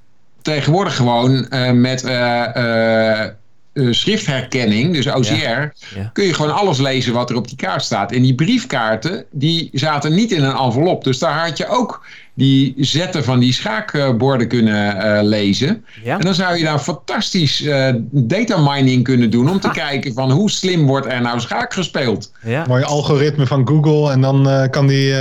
[0.41, 3.25] tegenwoordig gewoon uh, met uh,
[3.73, 5.71] schriftherkenning, dus OCR, ja.
[5.95, 6.09] Ja.
[6.13, 8.11] kun je gewoon alles lezen wat er op die kaart staat.
[8.11, 11.03] En die briefkaarten, die zaten niet in een envelop.
[11.03, 15.85] Dus daar had je ook die zetten van die schaakborden kunnen uh, lezen.
[16.03, 16.17] Ja.
[16.17, 19.73] En dan zou je daar fantastisch uh, data mining kunnen doen om te ah.
[19.73, 22.31] kijken van hoe slim wordt er nou schaak gespeeld.
[22.43, 22.65] Ja.
[22.67, 25.13] Mooi algoritme van Google en dan uh, kan die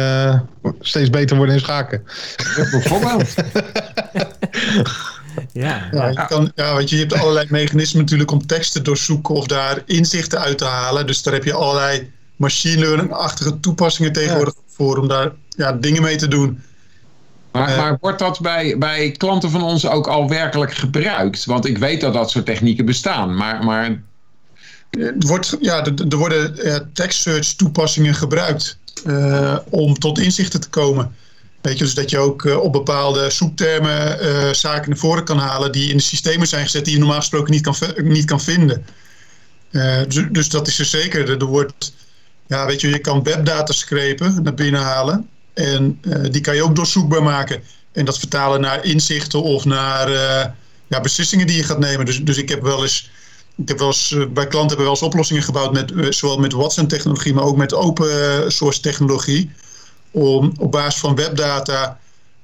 [0.81, 2.03] steeds beter worden in schaken.
[2.71, 3.35] bijvoorbeeld.
[5.53, 9.35] Ja, ja, je, kan, ja want je hebt allerlei mechanismen natuurlijk om teksten te doorzoeken
[9.35, 11.07] of daar inzichten uit te halen.
[11.07, 14.75] Dus daar heb je allerlei machine learning-achtige toepassingen tegenwoordig ja.
[14.75, 16.63] voor om daar ja, dingen mee te doen.
[17.53, 21.45] Maar, uh, maar, wordt dat bij, bij klanten van ons ook al werkelijk gebruikt?
[21.45, 23.65] Want ik weet dat dat soort technieken bestaan, maar...
[23.65, 24.03] maar...
[24.91, 30.61] Er, wordt, ja, er, er worden uh, text search toepassingen gebruikt uh, om tot inzichten
[30.61, 31.15] te komen.
[31.61, 35.91] Weet je, dus dat je ook op bepaalde zoektermen zaken naar voren kan halen die
[35.91, 38.85] in de systemen zijn gezet die je normaal gesproken niet kan, niet kan vinden.
[40.09, 41.31] Dus, dus, dat is er zeker.
[41.31, 41.93] Er wordt,
[42.47, 45.29] ja, weet je, je kan webdata scrapen naar binnen halen.
[45.55, 46.01] En
[46.31, 47.63] die kan je ook doorzoekbaar maken.
[47.93, 50.11] En dat vertalen naar inzichten of naar
[50.87, 52.07] ja, beslissingen die je gaat nemen.
[52.07, 53.11] Dus, dus ik heb wel eens,
[53.57, 56.53] ik heb wel eens bij klanten hebben we wel eens oplossingen gebouwd met zowel met
[56.53, 59.51] Watson-technologie, maar ook met open source technologie.
[60.11, 61.99] Om op basis van webdata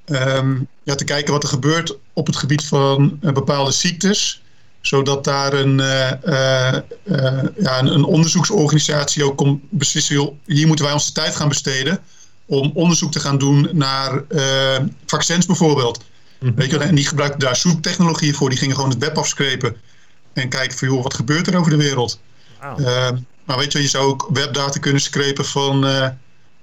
[0.05, 4.41] um, ja, te kijken wat er gebeurt op het gebied van bepaalde ziektes
[4.87, 6.73] Zodat daar een, uh, uh,
[7.57, 11.99] ja, een, een, onderzoeksorganisatie ook kon beslissen, hier moeten wij onze tijd gaan besteden
[12.45, 14.23] om onderzoek te gaan doen naar
[15.05, 16.03] vaccins bijvoorbeeld.
[16.39, 18.49] Mm Weet je, en die gebruikten daar zoektechnologie voor.
[18.49, 19.75] Die gingen gewoon het web afscrepen
[20.33, 22.19] en kijken van joh, wat gebeurt er over de wereld.
[22.61, 23.17] Wow.
[23.45, 25.85] maar weet je, je zou ook webdata kunnen screpen van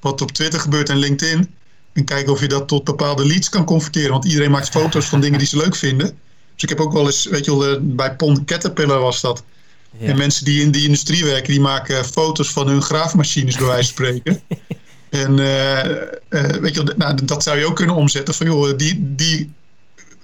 [0.05, 1.55] wat op Twitter gebeurt en LinkedIn.
[1.93, 4.11] En kijken of je dat tot bepaalde leads kan converteren.
[4.11, 6.07] Want iedereen maakt foto's van dingen die ze leuk vinden.
[6.55, 9.43] Dus ik heb ook wel eens, weet je wel, bij Pond Caterpillar was dat.
[10.01, 13.95] En mensen die in die industrie werken, die maken foto's van hun graafmachines, bij wijze
[13.95, 14.43] van spreken.
[15.25, 15.85] en uh,
[16.31, 19.53] uh, weet je, nou, dat zou je ook kunnen omzetten van, joh, die, die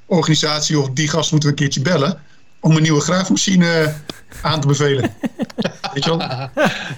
[0.06, 2.20] organisatie of die gast moeten we een keertje bellen
[2.60, 3.94] om een nieuwe graafmachine
[4.42, 5.14] aan te bevelen.
[5.94, 6.20] weet je wel?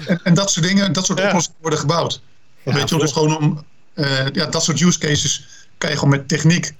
[0.06, 2.20] En, en, dat soort dingen, dat soort oplossingen worden gebouwd.
[2.64, 5.46] Weet je dus gewoon om uh, ja, dat soort use cases
[5.78, 6.74] kan je gewoon met techniek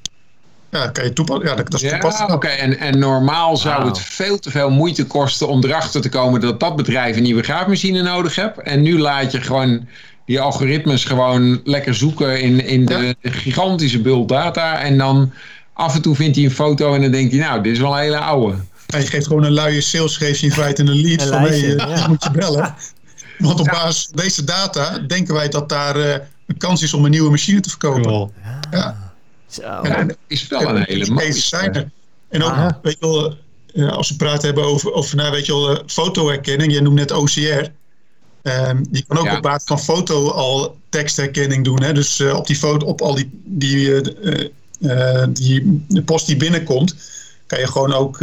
[0.72, 1.48] ja, kan je toepassen.
[1.48, 1.80] Ja, dat, is
[2.18, 2.46] ja, oké.
[2.46, 6.60] En, en normaal zou het veel te veel moeite kosten om erachter te komen dat
[6.60, 8.58] dat bedrijf een nieuwe graafmachine nodig heeft.
[8.58, 9.88] En nu laat je gewoon
[10.26, 14.80] die algoritmes gewoon lekker zoeken in, in de, gigantische bult data.
[14.80, 15.32] En dan
[15.72, 17.92] af en toe vindt hij een foto en dan denkt hij, nou, dit is wel
[17.92, 18.56] een hele oude.
[18.86, 21.54] Ja, je geeft gewoon een luie sales, geef je in feite een lead van, hé,
[21.54, 22.06] ja.
[22.08, 22.74] moet je bellen.
[23.42, 26.12] Want op basis van deze data denken wij dat daar uh,
[26.46, 28.32] een kans is om een nieuwe machine te verkopen.
[28.70, 29.12] Ja.
[29.46, 29.62] Zo.
[29.62, 31.32] En, is wel een hele mooie.
[31.32, 31.92] Zijn
[32.28, 33.36] En ook, weet je wel,
[33.90, 37.10] als we praten hebben over, over nou, weet je wel, eh, fotoherkenning, je noemt net
[37.10, 37.40] OCR.
[38.42, 41.82] Um, je kan ook op basis van foto al tekstherkenning doen.
[41.82, 41.92] Hè?
[41.92, 44.48] Dus uh, op die foto, op al die, die, uh,
[44.80, 46.94] uh, die de post die binnenkomt,
[47.46, 48.18] kan je gewoon ook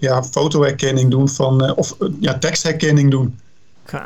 [0.00, 3.38] ja, fotoherkenning doen van, of ja, tekstherkenning doen.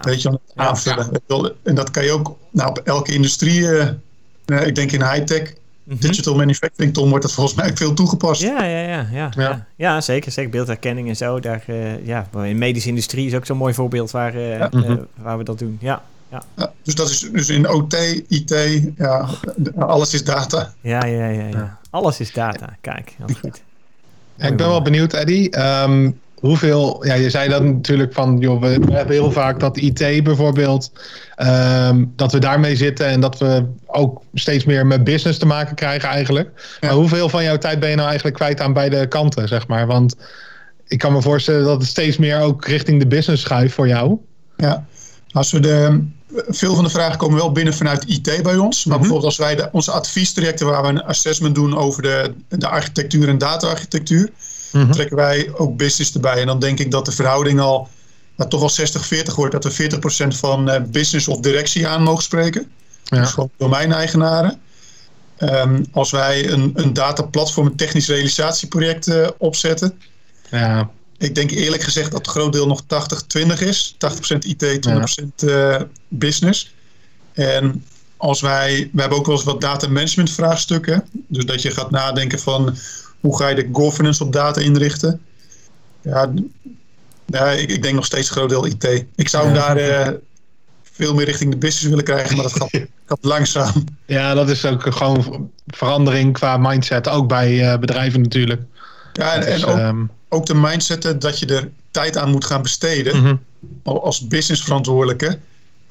[0.01, 1.55] Weet je, aanvullen.
[1.63, 5.53] En dat kan je ook nou, op elke industrie, uh, ik denk in high-tech,
[5.85, 5.99] mhm.
[6.01, 8.43] digital manufacturing, Tom, wordt dat volgens mij veel toegepast.
[8.43, 9.67] Ja, ja, ja, ja, ja.
[9.77, 10.01] ja.
[10.01, 10.33] zeker.
[10.33, 11.41] Zeker beeldherkenning en zo.
[11.41, 14.71] Daar, uh, ja, in de medische industrie is ook zo'n mooi voorbeeld waar, uh, ja.
[14.73, 15.79] uh, waar we dat doen.
[15.81, 16.03] Ja.
[16.31, 16.43] Ja.
[16.57, 16.73] ja.
[16.83, 17.95] dus dat is dus in OT,
[18.29, 19.29] IT, ja,
[19.79, 20.73] alles is data.
[20.81, 21.79] Ja, ja, ja, ja.
[21.91, 22.77] Alles is data.
[22.81, 23.63] Kijk, heel goed.
[24.37, 25.59] ik ben wel benieuwd, Eddie.
[25.61, 30.25] Um, hoeveel, ja, je zei dat natuurlijk van, joh, we, hebben heel vaak dat IT
[30.25, 30.93] bijvoorbeeld,
[31.39, 35.75] um, dat we daarmee zitten en dat we ook steeds meer met business te maken
[35.75, 36.79] krijgen eigenlijk.
[36.81, 39.87] Maar hoeveel van jouw tijd ben je nou eigenlijk kwijt aan beide kanten, zeg maar?
[39.87, 40.17] Want
[40.87, 44.19] ik kan me voorstellen dat het steeds meer ook richting de business schuift voor jou.
[44.57, 44.87] Ja,
[45.31, 46.05] als we de,
[46.49, 48.85] veel van de vragen komen wel binnen vanuit IT bij ons.
[48.85, 49.07] Maar mhm.
[49.07, 53.29] bijvoorbeeld als wij de, onze adviestrajecten waar we een assessment doen over de, de architectuur
[53.29, 54.31] en data-architectuur
[54.73, 56.41] mm trekken wij ook business erbij.
[56.41, 57.89] En dan denk ik dat de verhouding al
[58.37, 59.53] nou, toch wel 60-40 wordt.
[59.53, 59.91] Dat we
[60.25, 62.71] 40% van uh, business of directie aan mogen spreken.
[63.05, 63.21] Ja.
[63.21, 64.61] Dus gewoon domeineigenaren.
[65.39, 70.01] Um, als wij een, een dataplatform, een technisch realisatieproject uh, opzetten.
[70.51, 70.91] Ja.
[71.19, 72.87] Ik denk eerlijk gezegd dat het groot deel nog 80-20
[73.59, 73.97] is.
[74.35, 74.89] 80% IT, 20%
[75.37, 75.77] ja.
[75.77, 76.75] uh, business.
[77.33, 77.85] En
[78.17, 81.05] als wij, we hebben ook wel eens wat data management vraagstukken.
[81.13, 82.77] Dus dat je gaat nadenken van
[83.21, 85.21] hoe ga je de governance op data inrichten?
[86.01, 86.33] Ja,
[87.27, 89.05] ja ik, ik denk nog steeds een groot deel IT.
[89.15, 90.09] Ik zou daar uh,
[90.83, 92.71] veel meer richting de business willen krijgen, maar dat gaat,
[93.07, 93.85] gaat langzaam.
[94.07, 98.63] Ja, dat is ook gewoon verandering qua mindset, ook bij uh, bedrijven natuurlijk.
[99.13, 100.11] Ja, en, en ook, um...
[100.29, 103.41] ook, de mindset dat je er tijd aan moet gaan besteden mm -hmm.
[103.83, 105.39] als businessverantwoordelijke.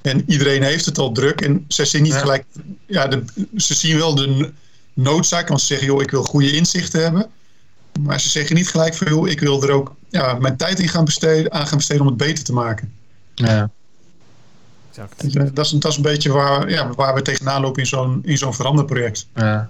[0.01, 2.19] En iedereen heeft het al druk en ze zien niet ja.
[2.19, 2.45] gelijk,
[2.85, 3.23] ja, de,
[3.55, 4.51] ze zien wel de
[4.97, 5.47] noodzaak.
[5.47, 7.25] Want ze zeggen, joh, ik wil goede inzichten hebben.
[7.99, 10.87] Maar ze zeggen niet gelijk van, joh, ik wil er ook ja, mijn tijd in
[10.87, 12.93] gaan besteden, aan gaan besteden om het beter te maken.
[13.33, 13.69] Ja.
[14.89, 15.21] Exact.
[15.21, 18.21] Dus, dat, is, dat is een beetje waar, ja, waar we tegenaan lopen in zo'n,
[18.23, 19.27] in zo'n veranderproject.
[19.35, 19.69] Ja.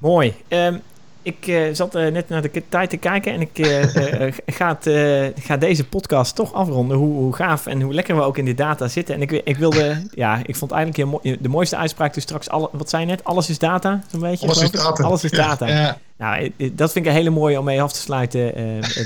[0.00, 0.34] Mooi.
[0.48, 0.82] Um,
[1.22, 5.40] ik uh, zat uh, net naar de tijd te kijken en ik uh, ga, het,
[5.40, 6.96] ga, deze podcast toch afronden.
[6.96, 9.14] Hoe, hoe, gaaf en hoe lekker we ook in die data zitten.
[9.14, 11.12] En ik, ik wilde, ja, ik vond eigenlijk
[11.42, 13.24] de mooiste uitspraak dus straks, alle, wat zei je net?
[13.24, 14.46] Alles is data, zo'n beetje?
[14.46, 15.02] Alles is data.
[15.02, 15.68] Alles is data.
[15.68, 15.98] Ja.
[16.16, 18.52] Nou, dat vind ik een hele mooie om mee af te sluiten,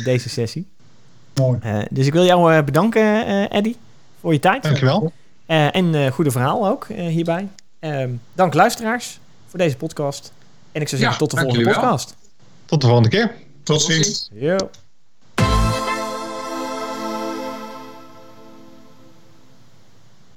[0.04, 0.66] deze sessie.
[1.34, 1.58] Mooi.
[1.90, 3.74] dus ik wil jou bedanken, Eddy,
[4.20, 4.62] voor je tijd.
[4.62, 5.12] Dankjewel.
[5.46, 7.48] en goede verhaal ook hierbij.
[7.78, 10.32] Ehm, dank luisteraars voor deze podcast.
[10.76, 12.14] En ik zou zeggen, tot de volgende podcast.
[12.64, 13.34] Tot de volgende keer.
[13.62, 14.28] Tot ziens.
[14.32, 14.56] Yo.